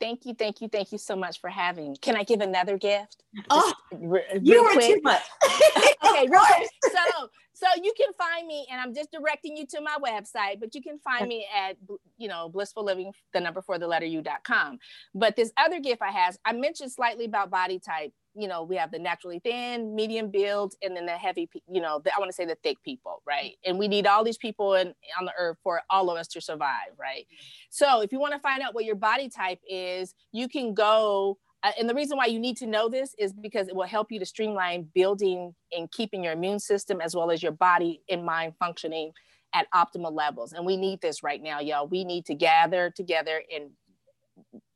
Thank 0.00 0.26
you, 0.26 0.34
thank 0.34 0.60
you, 0.60 0.68
thank 0.68 0.92
you 0.92 0.98
so 0.98 1.16
much 1.16 1.40
for 1.40 1.50
having 1.50 1.90
me. 1.90 1.96
Can 1.96 2.16
I 2.16 2.22
give 2.22 2.40
another 2.40 2.78
gift? 2.78 3.24
Oh, 3.50 3.72
re- 3.92 4.24
you 4.40 4.62
were 4.62 4.72
quick. 4.72 4.94
too 4.96 5.00
much. 5.02 5.22
okay, 6.04 6.26
real 6.28 6.40
quick. 6.40 6.68
So, 6.84 7.28
so 7.54 7.66
you 7.82 7.92
can 7.96 8.12
find 8.14 8.46
me, 8.46 8.66
and 8.70 8.80
I'm 8.80 8.94
just 8.94 9.10
directing 9.10 9.56
you 9.56 9.66
to 9.66 9.80
my 9.80 9.96
website, 10.02 10.60
but 10.60 10.74
you 10.74 10.82
can 10.82 10.98
find 10.98 11.28
me 11.28 11.46
at, 11.54 11.76
you 12.16 12.28
know, 12.28 12.48
blissful 12.48 12.84
living, 12.84 13.12
the 13.32 13.40
number 13.40 13.62
for 13.62 13.78
the 13.78 13.86
letter 13.86 14.06
u.com. 14.06 14.78
But 15.14 15.34
this 15.34 15.52
other 15.56 15.80
gift 15.80 16.00
I 16.00 16.12
have, 16.12 16.38
I 16.44 16.52
mentioned 16.52 16.92
slightly 16.92 17.24
about 17.24 17.50
body 17.50 17.80
type 17.80 18.12
you 18.38 18.46
know, 18.46 18.62
we 18.62 18.76
have 18.76 18.92
the 18.92 18.98
naturally 18.98 19.40
thin, 19.40 19.94
medium 19.94 20.30
build, 20.30 20.74
and 20.82 20.96
then 20.96 21.06
the 21.06 21.12
heavy, 21.12 21.50
you 21.68 21.80
know, 21.80 22.00
the, 22.04 22.14
I 22.14 22.18
want 22.20 22.28
to 22.28 22.34
say 22.34 22.44
the 22.44 22.56
thick 22.62 22.80
people, 22.84 23.20
right? 23.26 23.54
And 23.66 23.78
we 23.78 23.88
need 23.88 24.06
all 24.06 24.22
these 24.22 24.38
people 24.38 24.74
in, 24.74 24.94
on 25.18 25.24
the 25.24 25.32
earth 25.36 25.58
for 25.62 25.82
all 25.90 26.08
of 26.08 26.16
us 26.16 26.28
to 26.28 26.40
survive, 26.40 26.92
right? 26.98 27.26
So 27.68 28.00
if 28.00 28.12
you 28.12 28.20
want 28.20 28.34
to 28.34 28.38
find 28.38 28.62
out 28.62 28.74
what 28.74 28.84
your 28.84 28.94
body 28.94 29.28
type 29.28 29.58
is, 29.68 30.14
you 30.32 30.48
can 30.48 30.72
go. 30.72 31.38
Uh, 31.64 31.72
and 31.78 31.90
the 31.90 31.94
reason 31.94 32.16
why 32.16 32.26
you 32.26 32.38
need 32.38 32.56
to 32.58 32.66
know 32.66 32.88
this 32.88 33.14
is 33.18 33.32
because 33.32 33.66
it 33.66 33.74
will 33.74 33.88
help 33.88 34.12
you 34.12 34.20
to 34.20 34.26
streamline 34.26 34.88
building 34.94 35.54
and 35.76 35.90
keeping 35.90 36.22
your 36.22 36.32
immune 36.32 36.60
system 36.60 37.00
as 37.00 37.16
well 37.16 37.32
as 37.32 37.42
your 37.42 37.52
body 37.52 38.00
and 38.08 38.24
mind 38.24 38.54
functioning 38.60 39.10
at 39.52 39.66
optimal 39.74 40.12
levels. 40.12 40.52
And 40.52 40.64
we 40.64 40.76
need 40.76 41.00
this 41.00 41.24
right 41.24 41.42
now, 41.42 41.58
y'all. 41.58 41.88
We 41.88 42.04
need 42.04 42.26
to 42.26 42.34
gather 42.34 42.92
together 42.94 43.42
and 43.52 43.70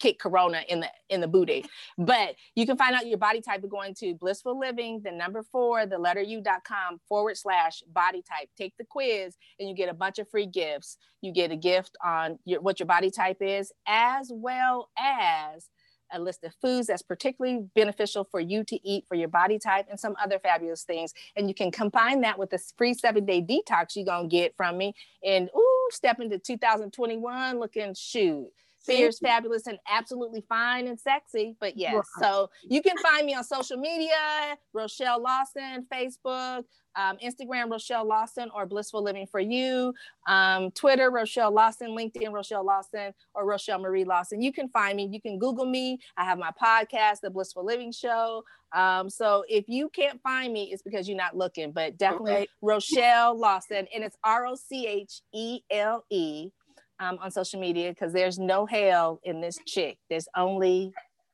kick 0.00 0.18
corona 0.18 0.62
in 0.68 0.80
the 0.80 0.88
in 1.08 1.20
the 1.20 1.28
booty 1.28 1.64
but 1.98 2.34
you 2.54 2.66
can 2.66 2.76
find 2.76 2.94
out 2.94 3.06
your 3.06 3.18
body 3.18 3.40
type 3.40 3.62
by 3.62 3.68
going 3.68 3.94
to 3.94 4.14
blissful 4.14 4.58
living 4.58 5.00
the 5.04 5.10
number 5.10 5.42
four 5.42 5.86
the 5.86 5.98
letter 5.98 6.20
u.com 6.20 6.98
forward 7.08 7.36
slash 7.36 7.82
body 7.92 8.22
type 8.22 8.48
take 8.56 8.74
the 8.78 8.84
quiz 8.84 9.36
and 9.58 9.68
you 9.68 9.74
get 9.74 9.88
a 9.88 9.94
bunch 9.94 10.18
of 10.18 10.28
free 10.28 10.46
gifts 10.46 10.96
you 11.20 11.32
get 11.32 11.50
a 11.50 11.56
gift 11.56 11.96
on 12.04 12.38
your, 12.44 12.60
what 12.60 12.80
your 12.80 12.86
body 12.86 13.10
type 13.10 13.38
is 13.40 13.72
as 13.86 14.30
well 14.32 14.90
as 14.98 15.68
a 16.12 16.20
list 16.20 16.44
of 16.44 16.54
foods 16.60 16.86
that's 16.86 17.02
particularly 17.02 17.64
beneficial 17.74 18.24
for 18.24 18.40
you 18.40 18.64
to 18.64 18.88
eat 18.88 19.04
for 19.08 19.14
your 19.14 19.28
body 19.28 19.58
type 19.58 19.86
and 19.90 19.98
some 19.98 20.14
other 20.22 20.38
fabulous 20.38 20.84
things. 20.84 21.12
And 21.36 21.48
you 21.48 21.54
can 21.54 21.70
combine 21.70 22.20
that 22.20 22.38
with 22.38 22.50
this 22.50 22.72
free 22.76 22.94
seven 22.94 23.24
day 23.24 23.42
detox 23.42 23.96
you're 23.96 24.04
to 24.04 24.28
get 24.28 24.56
from 24.56 24.78
me. 24.78 24.94
And 25.24 25.48
ooh, 25.56 25.88
step 25.90 26.20
into 26.20 26.38
2021 26.38 27.58
looking 27.58 27.94
shoot 27.94 28.48
fierce, 28.84 29.18
fabulous, 29.18 29.66
and 29.66 29.78
absolutely 29.90 30.44
fine 30.48 30.86
and 30.86 30.98
sexy. 30.98 31.56
But 31.60 31.76
yes, 31.76 32.04
so 32.18 32.50
you 32.62 32.82
can 32.82 32.96
find 32.98 33.26
me 33.26 33.34
on 33.34 33.44
social 33.44 33.76
media, 33.76 34.56
Rochele 34.74 35.20
Lawson, 35.20 35.86
Facebook, 35.92 36.64
um, 36.96 37.16
Instagram, 37.18 37.68
Rochele 37.68 38.06
Lawson, 38.06 38.50
or 38.54 38.66
Blissful 38.66 39.02
Living 39.02 39.26
for 39.26 39.40
You, 39.40 39.94
um, 40.28 40.70
Twitter, 40.72 41.10
Rochele 41.10 41.52
Lawson, 41.52 41.88
LinkedIn, 41.90 42.30
Rochele 42.30 42.64
Lawson, 42.64 43.14
or 43.34 43.46
Rochele 43.46 43.80
Marie 43.80 44.04
Lawson. 44.04 44.42
You 44.42 44.52
can 44.52 44.68
find 44.68 44.96
me. 44.96 45.08
You 45.10 45.20
can 45.20 45.38
Google 45.38 45.66
me. 45.66 45.98
I 46.16 46.24
have 46.24 46.38
my 46.38 46.50
podcast, 46.62 47.20
The 47.20 47.30
Blissful 47.30 47.64
Living 47.64 47.92
Show. 47.92 48.44
Um, 48.72 49.10
so 49.10 49.44
if 49.48 49.68
you 49.68 49.90
can't 49.90 50.20
find 50.22 50.52
me, 50.52 50.70
it's 50.72 50.82
because 50.82 51.06
you're 51.08 51.16
not 51.16 51.36
looking, 51.36 51.72
but 51.72 51.98
definitely 51.98 52.32
okay. 52.32 52.48
Rochele 52.62 53.38
Lawson, 53.38 53.86
and 53.94 54.02
it's 54.02 54.16
R 54.24 54.46
O 54.46 54.54
C 54.54 54.86
H 54.86 55.20
E 55.32 55.60
L 55.70 56.04
E 56.10 56.50
um, 57.00 57.18
on 57.20 57.30
social 57.30 57.60
media 57.60 57.90
because 57.90 58.12
there's 58.12 58.38
no 58.38 58.66
hell 58.66 59.20
in 59.24 59.40
this 59.40 59.58
chick. 59.66 59.98
There's 60.08 60.28
only 60.36 60.92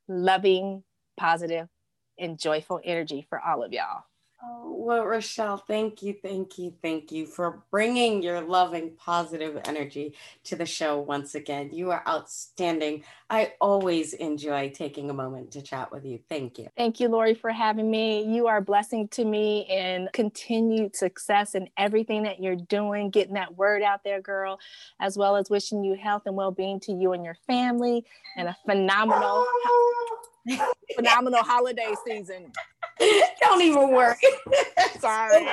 loving, 0.09 0.83
positive, 1.17 1.69
and 2.19 2.39
joyful 2.39 2.81
energy 2.85 3.27
for 3.29 3.41
all 3.41 3.63
of 3.63 3.73
y'all. 3.73 4.05
Oh, 4.41 4.73
well, 4.79 5.05
Rochele, 5.05 5.61
thank 5.67 6.01
you, 6.01 6.15
thank 6.23 6.59
you, 6.59 6.73
thank 6.81 7.11
you 7.11 7.27
for 7.27 7.65
bringing 7.73 8.23
your 8.23 8.41
loving, 8.41 8.93
positive 8.97 9.61
energy 9.65 10.15
to 10.45 10.55
the 10.55 10.65
show 10.65 11.01
once 11.01 11.35
again. 11.35 11.71
You 11.73 11.91
are 11.91 12.05
outstanding. 12.07 13.03
I 13.29 13.55
always 13.61 14.13
enjoy 14.13 14.71
taking 14.71 15.11
a 15.11 15.13
moment 15.13 15.51
to 15.53 15.63
chat 15.63 15.91
with 15.91 16.05
you. 16.05 16.21
Thank 16.29 16.57
you. 16.59 16.69
Thank 16.77 17.01
you, 17.01 17.09
Lori, 17.09 17.35
for 17.35 17.51
having 17.51 17.91
me. 17.91 18.23
You 18.33 18.47
are 18.47 18.59
a 18.59 18.63
blessing 18.63 19.09
to 19.09 19.25
me 19.25 19.67
and 19.67 20.09
continued 20.13 20.95
success 20.95 21.57
in 21.57 21.69
everything 21.77 22.23
that 22.23 22.41
you're 22.41 22.55
doing, 22.55 23.11
getting 23.11 23.35
that 23.35 23.57
word 23.57 23.83
out 23.83 24.05
there, 24.05 24.21
girl, 24.21 24.61
as 25.01 25.19
well 25.19 25.35
as 25.35 25.51
wishing 25.51 25.83
you 25.83 25.97
health 25.97 26.23
and 26.27 26.37
well 26.37 26.53
being 26.53 26.79
to 26.81 26.93
you 26.93 27.13
and 27.13 27.25
your 27.25 27.37
family 27.49 28.05
and 28.37 28.47
a 28.47 28.57
phenomenal. 28.65 29.45
phenomenal 30.97 31.43
holiday 31.43 31.93
season. 32.07 32.53
Don't 33.41 33.63
even 33.63 33.91
worry. 33.91 34.17
Sorry. 34.99 35.47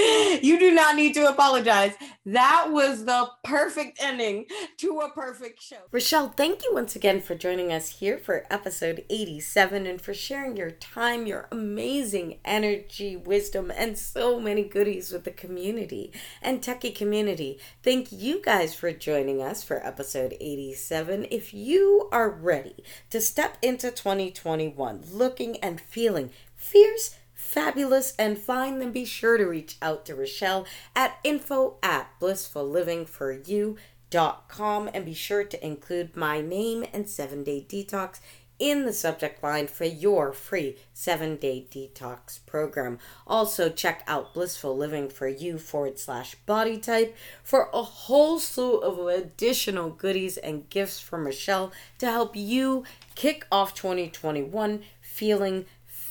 you 0.42 0.58
do 0.58 0.72
not 0.72 0.96
need 0.96 1.12
to 1.14 1.28
apologize. 1.28 1.92
That 2.24 2.68
was 2.70 3.04
the 3.04 3.28
perfect 3.44 4.02
ending 4.02 4.46
to 4.78 5.00
a 5.00 5.10
perfect 5.10 5.62
show. 5.62 5.76
Rochele, 5.92 6.34
thank 6.34 6.62
you 6.62 6.72
once 6.72 6.96
again 6.96 7.20
for 7.20 7.34
joining 7.34 7.72
us 7.72 7.98
here 7.98 8.16
for 8.16 8.46
episode 8.50 9.04
87 9.10 9.86
and 9.86 10.00
for 10.00 10.14
sharing 10.14 10.56
your 10.56 10.70
time, 10.70 11.26
your 11.26 11.48
amazing 11.50 12.38
energy, 12.44 13.16
wisdom, 13.16 13.70
and 13.76 13.98
so 13.98 14.40
many 14.40 14.62
goodies 14.62 15.12
with 15.12 15.24
the 15.24 15.30
community 15.30 16.12
and 16.40 16.62
techie 16.62 16.94
community. 16.94 17.58
Thank 17.82 18.10
you 18.10 18.40
guys 18.42 18.74
for 18.74 18.92
joining 18.92 19.42
us 19.42 19.62
for 19.62 19.84
episode 19.84 20.34
87. 20.40 21.26
If 21.30 21.52
you 21.52 22.08
are 22.10 22.30
ready 22.30 22.84
to 23.10 23.20
step 23.20 23.58
into 23.60 23.90
2021 23.90 25.04
looking 25.12 25.58
and 25.58 25.80
feeling 25.80 26.30
fierce, 26.60 27.16
fabulous, 27.32 28.14
and 28.18 28.36
fine, 28.38 28.78
then 28.78 28.92
be 28.92 29.06
sure 29.06 29.38
to 29.38 29.46
reach 29.46 29.76
out 29.80 30.04
to 30.06 30.14
Rochele 30.14 30.66
at 30.94 31.18
info 31.24 31.78
at 31.82 32.10
blissfullivingforyou.com 32.20 34.90
and 34.92 35.04
be 35.04 35.14
sure 35.14 35.44
to 35.44 35.66
include 35.66 36.16
my 36.16 36.40
name 36.40 36.84
and 36.92 37.08
seven 37.08 37.42
day 37.42 37.66
detox 37.68 38.20
in 38.60 38.84
the 38.84 38.92
subject 38.92 39.42
line 39.42 39.66
for 39.66 39.86
your 39.86 40.34
free 40.34 40.76
seven 40.92 41.36
day 41.36 41.66
detox 41.70 42.44
program. 42.46 42.98
Also, 43.26 43.70
check 43.70 44.04
out 44.06 44.34
Blissful 44.34 44.76
Living 44.76 45.08
for 45.08 45.26
You 45.26 45.58
forward 45.58 45.98
slash 45.98 46.34
body 46.46 46.76
type 46.76 47.16
for 47.42 47.70
a 47.72 47.82
whole 47.82 48.38
slew 48.38 48.76
of 48.76 48.98
additional 49.08 49.88
goodies 49.88 50.36
and 50.36 50.68
gifts 50.68 51.00
from 51.00 51.24
Rochele 51.24 51.72
to 51.98 52.06
help 52.06 52.36
you 52.36 52.84
kick 53.14 53.46
off 53.50 53.74
2021 53.74 54.82
feeling 55.00 55.64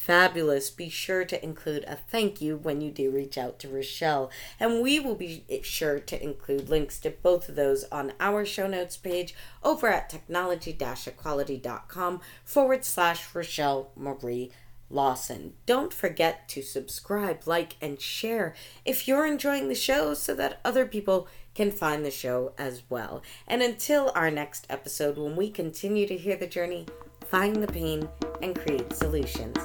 fabulous. 0.10 0.72
Be 0.72 0.90
sure 0.90 1.24
to 1.24 1.44
include 1.44 1.84
a 1.84 1.96
thank 1.96 2.42
you 2.42 2.58
when 2.58 2.82
you 2.82 2.90
do 2.90 3.12
reach 3.12 3.38
out 3.38 3.60
to 3.60 3.68
Rochele. 3.68 4.32
And 4.60 4.82
we 4.82 5.00
will 5.00 5.14
be 5.14 5.44
sure 5.62 6.00
to 6.00 6.24
include 6.24 6.68
links 6.68 6.98
to 7.02 7.12
both 7.12 7.48
of 7.48 7.56
those 7.56 7.84
on 7.92 8.14
our 8.20 8.44
show 8.44 8.66
notes 8.66 8.98
page 8.98 9.36
over 9.64 9.88
at 9.88 10.10
technology 10.10 10.76
equality.com 10.82 12.22
forward 12.44 12.84
slash 12.86 13.30
Rochele 13.34 13.90
Marie 13.96 14.50
Lawson. 14.90 15.54
Don't 15.68 15.94
forget 15.94 16.50
to 16.50 16.64
subscribe, 16.64 17.46
like, 17.46 17.76
and 17.80 18.02
share 18.02 18.56
if 18.84 19.08
you're 19.08 19.28
enjoying 19.28 19.70
the 19.70 19.76
show 19.76 20.16
so 20.16 20.34
that 20.34 20.60
other 20.66 20.88
people 20.88 21.28
can 21.54 21.70
find 21.70 22.04
the 22.04 22.10
show 22.10 22.54
as 22.58 22.82
well. 22.90 23.22
And 23.48 23.62
until 23.62 24.12
our 24.16 24.32
next 24.32 24.66
episode, 24.72 25.20
when 25.20 25.36
we 25.36 25.52
continue 25.52 26.08
to 26.08 26.18
hear 26.18 26.36
the 26.36 26.48
journey, 26.48 26.88
find 27.28 27.58
the 27.58 27.68
pain, 27.68 28.10
and 28.42 28.58
create 28.58 28.92
solutions, 28.96 29.58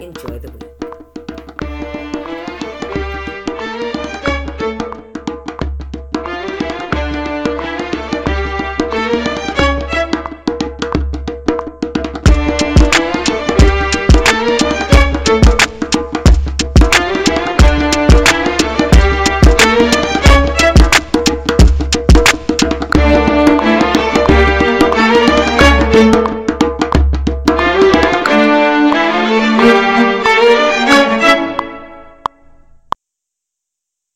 enjoy 0.00 0.38
the 0.38 0.50
week. 0.50 0.79